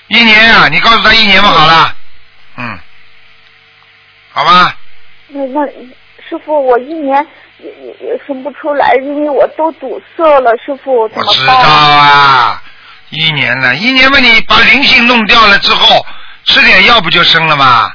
[0.08, 1.96] 一年啊，你告诉他一年嘛，好了，
[2.58, 2.80] 嗯，
[4.36, 4.76] 好吧，
[5.30, 5.66] 那那
[6.28, 7.26] 师傅，我一年
[7.60, 11.48] 也也也生不出来，因为我都堵塞了，师傅怎我知？
[11.48, 12.62] 道啊，
[13.12, 16.06] 一年了，一年嘛，你把灵性弄掉了之后，
[16.44, 17.90] 吃点药不就生了吗？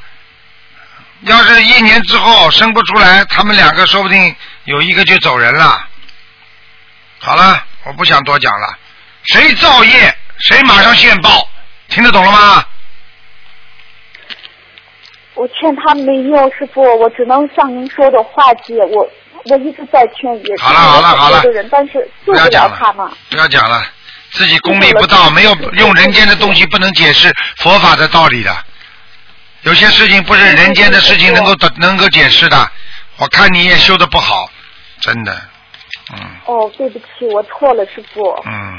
[1.25, 5.87] 要是一年之后生不出来，他们两个说不定有一个就走人了。
[7.19, 8.79] 好了，我不想多讲了。
[9.25, 11.47] 谁造业，谁马上现报，
[11.89, 12.65] 听得懂了吗？
[15.41, 18.75] 我劝他没用，师傅，我只能像您说的化解。
[18.93, 19.09] 我
[19.47, 21.95] 我一直在劝，也好了好了好了但是
[22.27, 23.11] 救不不要讲了了他嘛。
[23.31, 23.83] 不要讲了，
[24.33, 28.55] 自己功力不到，没有用人间的东西不能解释佛法的道理的。
[29.63, 32.71] 有些事情不是人间的事情能够得能够解释的。
[33.17, 34.47] 我看你也修的不好，
[35.01, 35.41] 真的，
[36.13, 38.23] 嗯哦，对不起，我错了，师傅。
[38.45, 38.79] 嗯。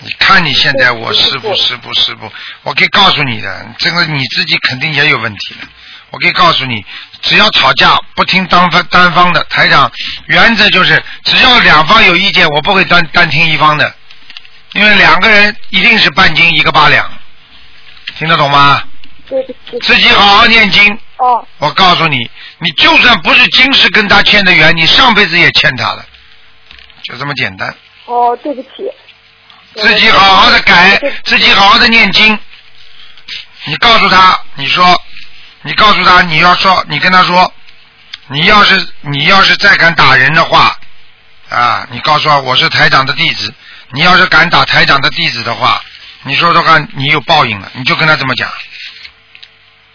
[0.00, 2.30] 你看你现在我师傅师傅师傅，
[2.62, 5.66] 我可以告诉你的，这个你自己肯定也有问题的。
[6.10, 6.84] 我可以告诉你，
[7.22, 9.90] 只要吵架不听单方单方的，台长
[10.26, 13.92] 原则就是只要两方有意见，我不会单单听一方的，
[14.74, 17.10] 因为两个人一定是半斤一个八两，
[18.18, 18.82] 听得懂吗？
[19.28, 19.78] 对不起。
[19.80, 20.98] 自己好好念经。
[21.16, 26.04] 哦，我告诉你，你就算不是今世跟他欠的缘，你上辈子也欠他了，
[27.02, 27.74] 就这么简单。
[28.04, 28.68] 哦，对不起。
[29.76, 32.38] 自己好好的改，自己好好的念经。
[33.64, 35.02] 你告诉他，你说，
[35.62, 37.52] 你告诉他，你要说，你跟他说，
[38.28, 40.76] 你要是你要是再敢打人的话，
[41.48, 43.52] 啊，你告诉他我是台长的弟子，
[43.90, 45.82] 你要是敢打台长的弟子的话，
[46.22, 48.48] 你说说看，你有报应了，你就跟他这么讲，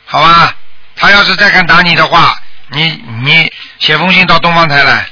[0.06, 0.54] 好吧？
[0.96, 2.38] 他要是再敢打你的话，
[2.70, 5.08] 你你写封信到东方台来，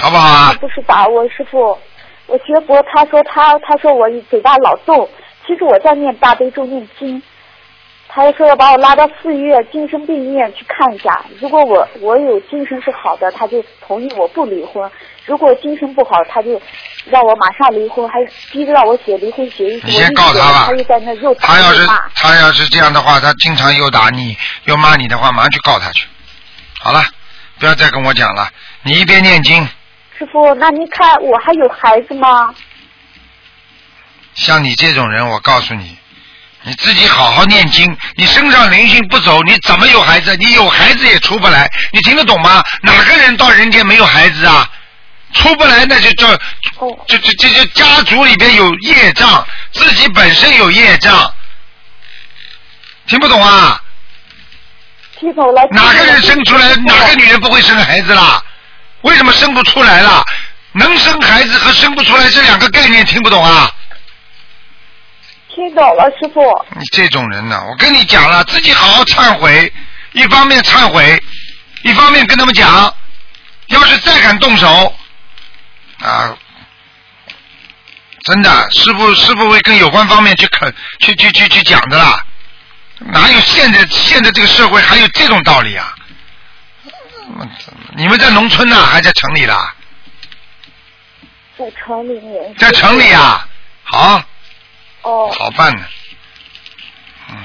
[0.00, 0.52] 好不好啊？
[0.60, 1.78] 不是打我，师傅，
[2.26, 5.08] 我学佛，他说他他说我嘴巴老动，
[5.46, 7.22] 其实我在念大悲咒念经，
[8.08, 14.88] 他说要把我拉到四院精神病院去看一下，如果我我有精神是好的，他就同意我不离婚；
[15.26, 16.60] 如果精神不好，他就
[17.04, 19.86] 让我马上离婚，还逼着让我写离婚协议书。
[19.86, 21.86] 你先告他吧他又在那又打他要是。
[22.14, 26.06] 他要是这样的话，他经常又打你又骂你的话，马上去告他去。
[26.80, 27.02] 好了，
[27.58, 28.48] 不要再跟我讲了。
[28.82, 29.66] 你一边念经，
[30.20, 32.54] 师傅，那您看我还有孩子吗？
[34.34, 35.96] 像你这种人，我告诉你，
[36.62, 37.96] 你自己好好念经。
[38.16, 40.36] 你身上灵性不走，你怎么有孩子？
[40.36, 42.62] 你有孩子也出不来，你听得懂吗？
[42.82, 44.70] 哪个人到人间没有孩子啊？
[45.32, 46.28] 出不来，那就叫
[46.80, 51.32] 哦，这这这这家族里边有业障，自己本身有业障，
[53.06, 53.82] 听不懂啊？
[55.18, 55.66] 听懂了。
[55.70, 58.44] 哪个人生出来，哪个女人不会生孩子啦？
[59.02, 60.24] 为什么生不出来了？
[60.72, 63.68] 能生孩子和生不出来这两个概念听不懂啊？
[65.52, 66.40] 听懂了，师傅。
[66.78, 69.72] 你这种人呢，我跟你讲了，自己好好忏悔，
[70.12, 71.20] 一方面忏悔，
[71.82, 72.94] 一方面跟他们讲，
[73.66, 74.94] 要是再敢动手，
[75.98, 76.36] 啊，
[78.26, 82.24] 真的，师傅师傅会跟有关方面去肯去去去去讲的啦。
[82.98, 85.92] 哪有现在现在这个社会还有这种道理啊？
[88.00, 89.74] 嗯你们在农村呢，还在城里啦？
[91.58, 92.54] 在城里面。
[92.54, 93.46] 在城里啊，
[93.82, 94.22] 好，
[95.02, 95.30] 哦。
[95.38, 95.84] 好办呢。
[97.28, 97.36] 嗯，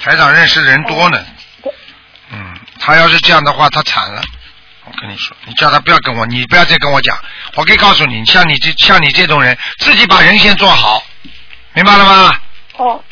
[0.00, 1.26] 台长认识人多呢。
[1.64, 1.72] 对
[2.30, 4.22] 嗯，他要是这样的话，他惨了。
[4.84, 7.18] 我跟你说，你叫他不要跟我，你不要再跟我讲。
[7.56, 11.02] 我可以告诉你，像你这像你这种人，自己把人先做好，
[11.72, 12.40] 明白了吗？
[12.76, 13.04] 哦，我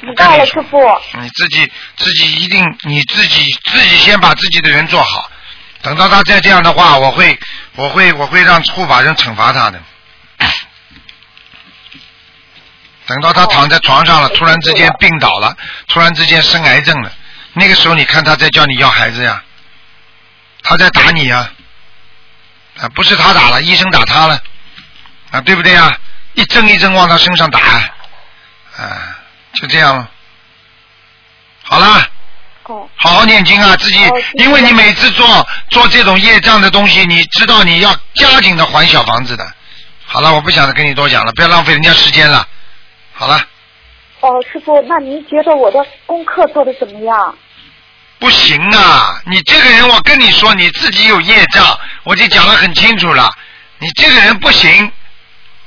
[0.00, 0.78] 明白了，跟你说师傅。
[1.20, 5.30] 你自己自己一定你自己自己先把自己的人做好，
[5.86, 7.38] 等到他再这样的话，我会
[7.76, 9.80] 我会我会让护法人惩罚他的。
[13.06, 17.12] 等到他躺在床上了，哦突然之间病倒了，突然之间生癌症了，
[17.52, 19.40] 那个时候你看他在叫你要孩子呀，
[20.64, 21.48] 他在打你呀，
[22.80, 24.42] 啊不是他打了，医生打他了，
[25.30, 25.96] 啊对不对呀？
[26.34, 27.60] 一针一针往他身上打，
[28.76, 29.16] 啊
[29.52, 30.10] 就这样了。
[31.62, 32.10] 好了。
[32.68, 33.98] 哦，好好念经啊，自己
[34.34, 39.46] 因为你每次做做这种业障的东西，你知道你要加紧的还小房子的。
[40.04, 42.46] 好了，我不想跟你多讲了，不要浪费人家时间了。
[43.12, 43.40] 好了，
[44.20, 47.34] 哦，师傅，那您觉得我的功课做的怎么样？
[48.18, 53.30] 不行啊，你这个人，我跟你说，你自己有业障，我就讲得很清楚了。
[53.78, 54.90] 你这个人不行，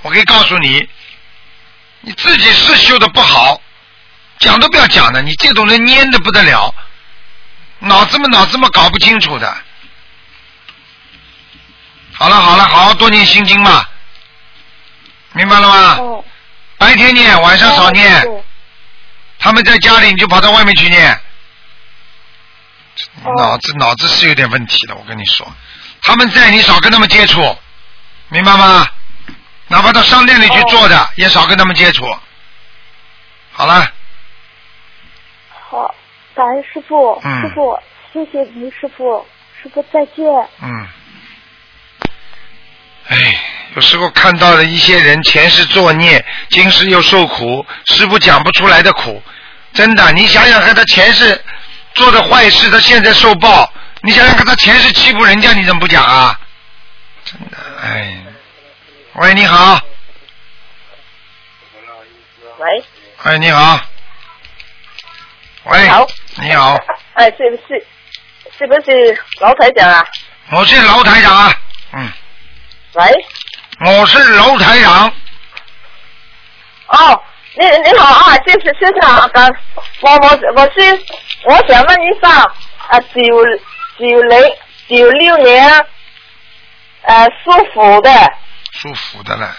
[0.02, 0.86] 我可以告诉你，
[2.02, 3.62] 你自己是修的不好，
[4.39, 6.74] 讲都不要讲的，你这种人蔫的不得了，
[7.80, 9.57] 脑子嘛脑子嘛搞不清楚的。
[12.13, 13.86] 好了好了，好好多念心经嘛，
[15.34, 15.75] 明白了吗？
[15.99, 16.25] 哦，
[16.77, 18.21] 白天念，晚上少念。
[18.23, 18.43] 哦
[19.41, 21.13] 他们在家里，你就跑到外面去念。
[23.23, 25.49] 哦脑子脑子是有点问题的，我跟你说，
[26.01, 27.57] 他们在你少跟他们接触，
[28.27, 28.86] 明白吗？
[29.69, 32.05] 哪怕到商店里去做的，也少跟他们接触。
[33.53, 33.89] 好了，
[35.69, 35.95] 好，
[36.40, 37.78] 感恩师傅，嗯师傅，
[38.14, 39.26] 谢谢您，师傅，
[39.62, 40.26] 师傅再见。
[40.62, 40.88] 嗯。
[43.10, 43.42] 哎
[43.76, 49.22] 有时候看到了一些人前世作孽，今世又受苦，师傅讲不出来的苦，
[49.74, 51.44] 真的，你想想看，他前世
[51.94, 53.70] 做的坏事，他现在受报，
[54.02, 56.40] 你想想看，他前世欺负人家，你怎么不讲啊？
[57.26, 58.18] 真的，哎，
[59.16, 59.78] 喂，你好，
[62.60, 62.84] 喂，
[63.24, 63.80] 哎，你好，
[65.70, 66.07] 喂，好。
[66.36, 66.76] 你好，
[67.13, 67.88] 哎，是不是
[68.57, 70.05] 是不是老台长啊？
[70.51, 71.53] 我是老台长啊，
[71.93, 72.11] 嗯，
[72.93, 73.26] 喂，
[73.86, 75.13] 我是楼台长，
[76.88, 77.24] 哦，
[77.55, 79.47] 你你好啊，谢谢谢谢啊，刚
[80.01, 81.05] 我我我是
[81.43, 82.30] 我想问一下
[82.88, 83.22] 啊，九
[83.99, 84.55] 九零
[84.88, 85.86] 九六年
[87.03, 88.09] 呃属虎的。
[88.72, 89.55] 属虎的了，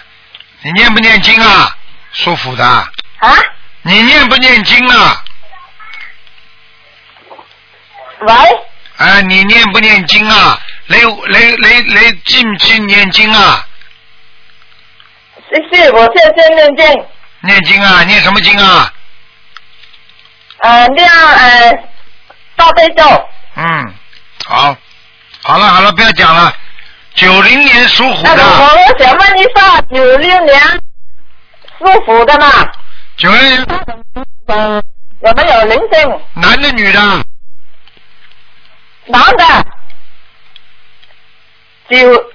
[0.63, 1.77] 你念不念经啊？
[2.11, 2.89] 属虎的，啊，
[3.83, 5.23] 你念不念经啊？
[8.21, 8.33] 喂，
[8.97, 10.59] 哎，你念不念经啊？
[10.87, 13.67] 你你你你记唔记念经啊？
[15.49, 17.05] 是是，我现在念经
[17.41, 18.03] 念经啊？
[18.03, 18.93] 念什么经啊？
[20.59, 21.71] 呃念呃
[22.55, 23.03] 大悲咒
[23.55, 23.93] 嗯，
[24.45, 24.75] 好，
[25.41, 26.53] 好了好了，不要讲了。
[27.15, 30.61] 九零年属虎那个的，我想问一下，九六年
[31.79, 32.51] 属虎的嘛，
[33.17, 33.65] 九零年
[35.21, 36.21] 有没有灵性？
[36.35, 36.99] 男的女的？
[39.05, 39.65] 男的，
[41.89, 42.31] 九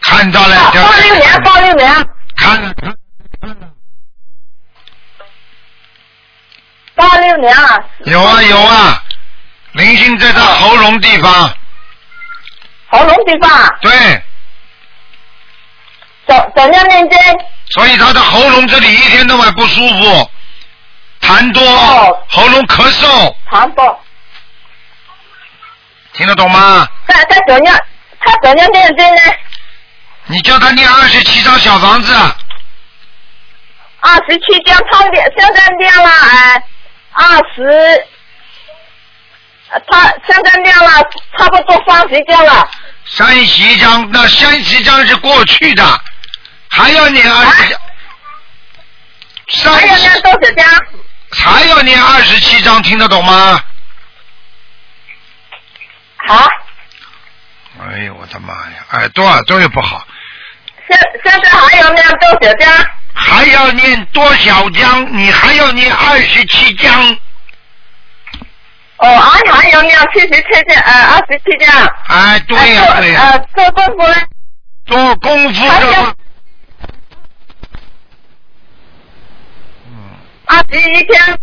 [0.00, 2.62] 看到了，叫八六年，八六年，看。
[2.62, 2.74] 了，
[6.94, 9.02] 八六年啊，有啊有啊，
[9.72, 11.54] 灵性在他喉咙地方，
[12.88, 13.68] 喉咙地方啊。
[13.82, 14.22] 对，
[16.26, 17.18] 怎怎样念经？
[17.70, 20.30] 所以他的喉咙这里一天到晚不舒服，
[21.20, 22.24] 痰多，哦。
[22.30, 24.00] 喉咙咳嗽，痰多，
[26.18, 26.86] 听得懂吗？
[27.06, 27.78] 他他怎样？
[28.20, 29.22] 他怎样念经呢？
[30.26, 32.12] 你叫他念二十七张小房子，
[34.00, 36.62] 二十七张唱点，现在念了哎，
[37.12, 38.04] 二十，
[39.70, 40.90] 呃他现在念了
[41.38, 42.68] 差不多三十张了，
[43.06, 46.00] 三十一张，那三十一张是过去的，
[46.70, 47.78] 还要念二十，
[49.62, 50.66] 三还要念十多少张？
[51.30, 53.62] 还要念二十七张，听得懂吗？
[56.28, 56.46] 好，
[57.80, 60.06] 哎呦我的妈呀，耳朵耳朵又不好，
[60.86, 62.86] 现现在还要念多少张？
[63.14, 65.16] 还要念多少张？
[65.16, 67.16] 你还要念二十七张，
[68.98, 71.86] 哦，还还要念七十七张，呃，二十七张。
[72.08, 74.14] 哎，对呀、呃对呀、呃，做功夫呢？
[74.84, 76.14] 做功夫的
[80.44, 81.38] 二十一张。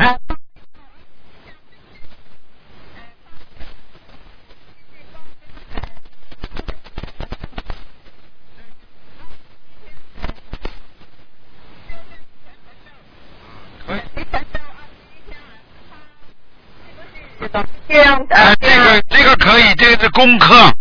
[17.88, 20.74] 这样的，哎，这个这个可以，这个是功课，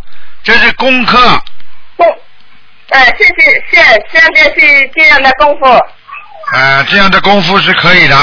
[0.43, 1.19] 这是功课，
[1.97, 2.07] 功，
[2.91, 5.67] 呃，谢谢谢，现在是这样的功夫。
[6.57, 8.17] 啊，这样的功夫是可以的，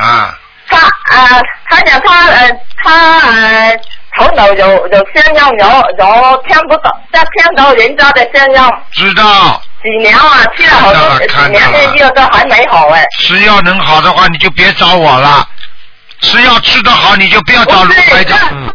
[0.00, 0.38] 啊，
[0.68, 0.78] 他
[1.10, 3.80] 呃，他讲他呃，他呃，
[4.16, 5.66] 头脑有有声音，有
[5.98, 8.60] 有听不懂，但听到人家的声音。
[8.92, 13.04] 知道，几年啊，去了好多了年的药都还没好哎。
[13.18, 15.48] 吃药能好的话，你就别找我了。
[16.22, 18.38] 吃药吃得好，你就不要找卢台长。
[18.52, 18.74] 嗯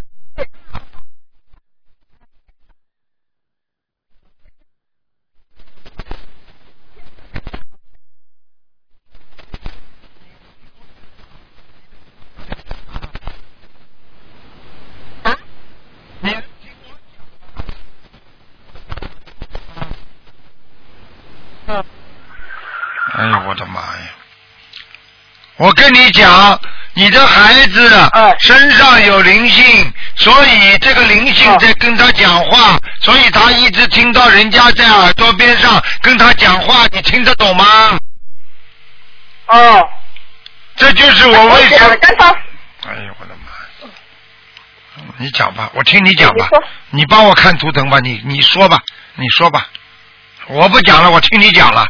[23.14, 24.06] 哎呦我的妈呀！
[25.62, 26.60] 我跟你讲，
[26.94, 37.64] 你的孩子嗯身上有灵性，所以这个灵性嗯在跟他讲话，所以他一直听到人家在耳朵边上跟他讲话，你听得懂吗？
[39.46, 39.88] 哦。
[40.74, 41.94] 这就是我为什么
[42.88, 43.52] 哎呦我的妈！
[44.96, 46.48] 嗯你讲吧，我听你讲吧
[46.90, 48.80] 你，你帮我看图腾吧，你你说吧，
[49.14, 49.68] 你说吧，
[50.48, 51.86] 我不讲了，我听你讲了。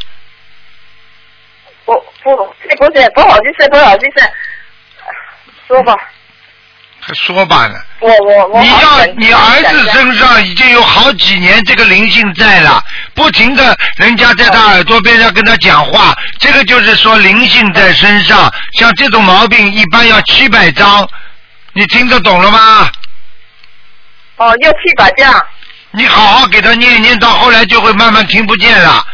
[2.22, 4.30] 不不是不是不好意思不好意思，
[5.66, 5.96] 说吧，
[7.00, 7.74] 还说吧呢。
[8.00, 12.82] 我我我你要你儿子身上已经有好几年这个灵性在了，
[13.14, 18.52] 不停的人家在他耳朵边上跟他讲话，这个就是说灵性在身上。
[18.78, 21.08] 像这种毛病一般要七百张，
[21.72, 22.90] 你听得懂了吗？
[24.36, 25.46] 哦，要七百张，
[25.90, 29.04] 你好好给他念念，到后来就会慢慢听不见了。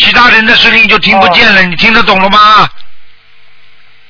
[0.00, 2.68] 其他人的声音就听不见了，你听得懂了吗？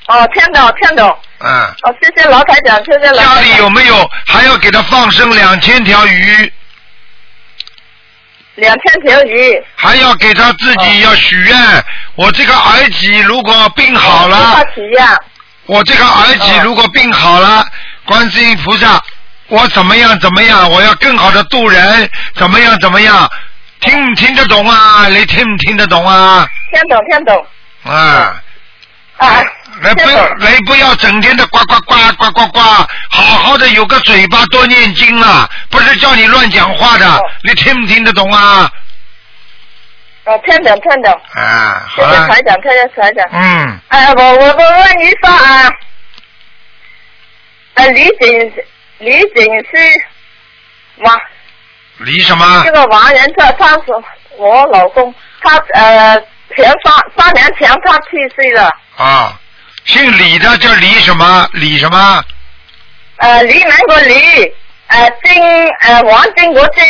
[0.07, 1.19] 哦，听懂听懂。
[1.39, 1.51] 嗯。
[1.83, 3.23] 哦，谢谢老台长，谢谢老。
[3.23, 6.53] 家里有没有还要给他放生两千条鱼？
[8.57, 9.65] 两千条鱼。
[9.77, 11.85] 还要给他自己要许愿，
[12.15, 15.07] 我这个儿子如果病好了，他许愿。
[15.67, 17.65] 我这个儿子如果病好了，
[18.05, 19.01] 观世音菩萨，
[19.47, 23.31] 我怎么样怎么样，我要更好的度人，怎么样怎么样，
[23.81, 25.09] 听唔听得懂啊？
[25.09, 26.47] 你听不听得懂啊？
[26.73, 27.47] 听懂听懂。
[27.85, 28.43] 啊。
[29.17, 29.45] 啊。
[29.83, 32.61] 来不要来不要整天的呱呱呱呱呱呱，
[33.09, 37.07] 好好的有个嘴巴多念经啊，不是叫你乱讲话的，
[37.45, 38.71] 你听不听得懂啊？
[40.25, 41.11] 哦，听懂听懂。
[41.33, 43.27] 啊，谢谢好了，台长，谢谢台长。
[43.33, 45.73] 嗯，哎，我我我问一下啊，
[47.75, 48.53] 呃，李景
[48.99, 50.05] 李景是
[50.97, 51.19] 王
[52.01, 52.73] 离什么这？
[52.73, 53.85] 个王仁特，他是
[54.37, 56.17] 我老公，他呃
[56.57, 59.39] 前三三年前他去世了，啊，
[59.85, 61.49] 姓李的叫李什么？
[61.53, 62.25] 李什么？
[63.17, 64.15] 呃李南国李，
[64.87, 66.85] 呃金呃黄金国金，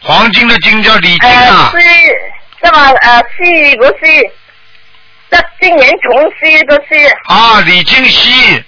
[0.00, 1.72] 黄金的金叫李金呃啊。
[1.72, 1.78] 是
[2.62, 4.22] 这么呃西国西，
[5.30, 8.62] 这今年重西的西，啊，李金熙，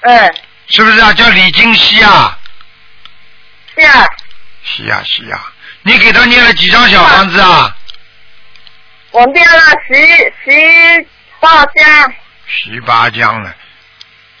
[0.00, 0.34] 嗯
[0.66, 1.12] 是不是啊？
[1.14, 2.38] 叫李金熙啊？
[3.76, 4.06] 是啊，
[4.64, 5.40] 是呀是呀，
[5.82, 7.76] 你给他念了几张小房子啊？
[9.10, 9.94] 我念了十
[10.44, 11.06] 十
[11.38, 12.12] 八张。
[12.46, 13.54] 十八张了，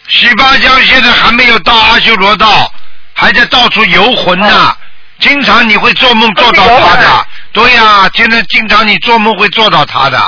[0.08, 2.72] 十八张现在还没有到阿修罗道，
[3.14, 4.76] 还在到处游魂呢。
[5.20, 10.18] 经常你会做梦做到他的对呀、现在经常你做梦会做到他的。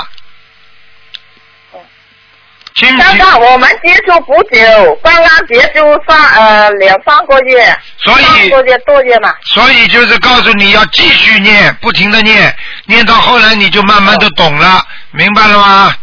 [2.79, 9.35] 刚刚我们接触不久，刚刚接触上呃两三个月，所以三个月多月嘛。
[9.45, 12.55] 所以就是告诉你要继续念，不停的念，
[12.85, 15.95] 念到后来你就慢慢的懂了，明白了吗？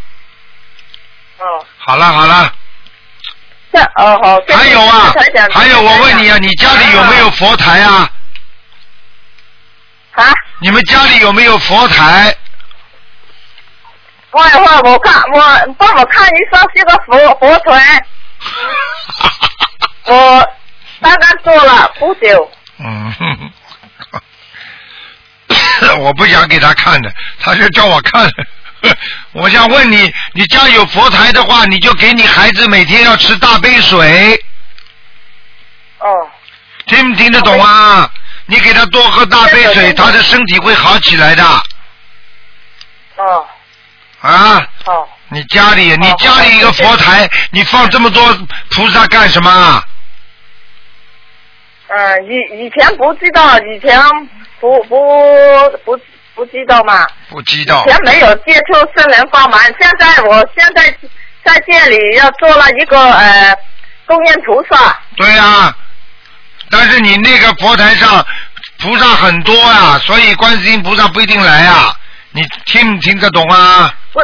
[1.37, 2.51] 哦，好了好了，
[3.71, 4.41] 这哦好。
[4.57, 5.13] 还有啊，
[5.51, 8.09] 还有我问你啊，你家里有没有佛台啊？
[10.13, 10.33] 啊？
[10.59, 12.35] 你们家里有没有佛台？
[14.33, 18.05] 我我我看我帮我看一下这个佛佛团，
[20.05, 20.49] 我
[21.01, 22.51] 刚刚做了不久。
[22.79, 23.13] 嗯，
[26.01, 28.27] 我不想给他看的，他是叫我看。
[29.33, 34.43] 我想问你，你家有佛台的话，你就给你孩子每天要吃大杯水，
[35.99, 36.07] 哦。
[36.87, 38.11] 听不听得懂啊？
[38.47, 41.43] 你给他多喝大杯水，他的身体会好起来的。
[43.15, 43.47] 哦
[44.23, 44.65] 啊！
[44.85, 48.21] 哦，你家里，你家里一个佛台，你放这么多
[48.71, 49.83] 菩萨干什么啊？
[51.89, 54.01] 嗯以以前不知道，以前
[54.61, 54.97] 不不
[55.83, 55.99] 不
[56.35, 57.05] 不知道嘛。
[57.29, 57.89] 不知道以。
[57.91, 60.89] 前没有接触圣人帮忙，现在我现在
[61.43, 63.55] 在这里要做了一个呃
[64.05, 65.75] 供应菩萨，对呀、
[66.71, 68.25] 但是你那个佛台上
[68.79, 71.93] 菩萨很多啊，所以观世音菩萨不一定来啊。
[72.33, 73.93] 你听不听得懂啊？
[74.11, 74.19] 不，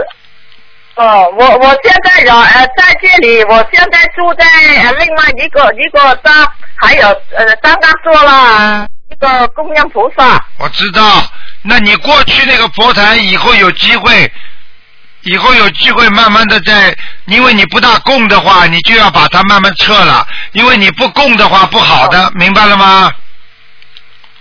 [1.01, 4.45] 哦，我我现在有呃在这里，我现在住在
[4.83, 7.07] 呃另外一个一个当，还有
[7.37, 11.23] 呃刚刚说了一个供养菩萨，我知道，
[11.61, 14.31] 那你过去那个佛台以后有机会，
[15.21, 16.95] 以后有机会慢慢的在，
[17.25, 23.11] 因为你不大供的话，你就要把它慢慢撤了，因为你不供的话不好的，明白了吗？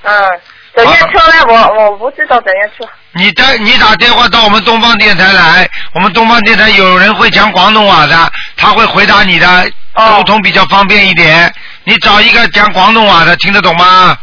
[0.02, 0.40] 嗯，
[0.74, 1.44] 怎样撤呢？
[1.48, 2.88] 我我不知道怎样测。
[3.12, 11.52] 你打你打电话到我们东方电台来，我们东方电台有人会讲广东话的，他会回答你的，哦沟通比较方便一点。
[11.84, 14.16] 你找一个讲广东话的，听得懂吗？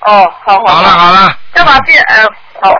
[0.00, 0.74] 哦，好好。
[0.76, 2.24] 好了好了，再把这呃
[2.60, 2.74] 好。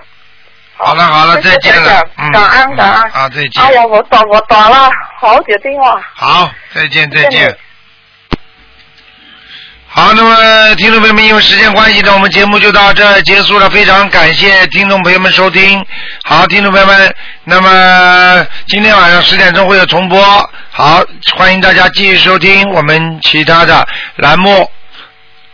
[0.76, 3.02] 好了好了，再见了，嗯，感恩感恩。
[3.12, 5.98] 啊，再见哎，呀，我打我打了好久电话。
[6.14, 7.54] 好，再见再见你。
[9.96, 13.70] 好，那么听众朋友们，因为时间关系呢，我们节目就到这结束了。
[13.70, 15.86] 非常感谢听众朋友们收听。
[16.24, 17.14] 好，听众朋友们，
[17.44, 20.20] 那么今天晚上十点钟会有重播。
[20.72, 21.00] 好，
[21.36, 23.86] 欢迎大家继续收听我们其他的
[24.16, 24.68] 栏目。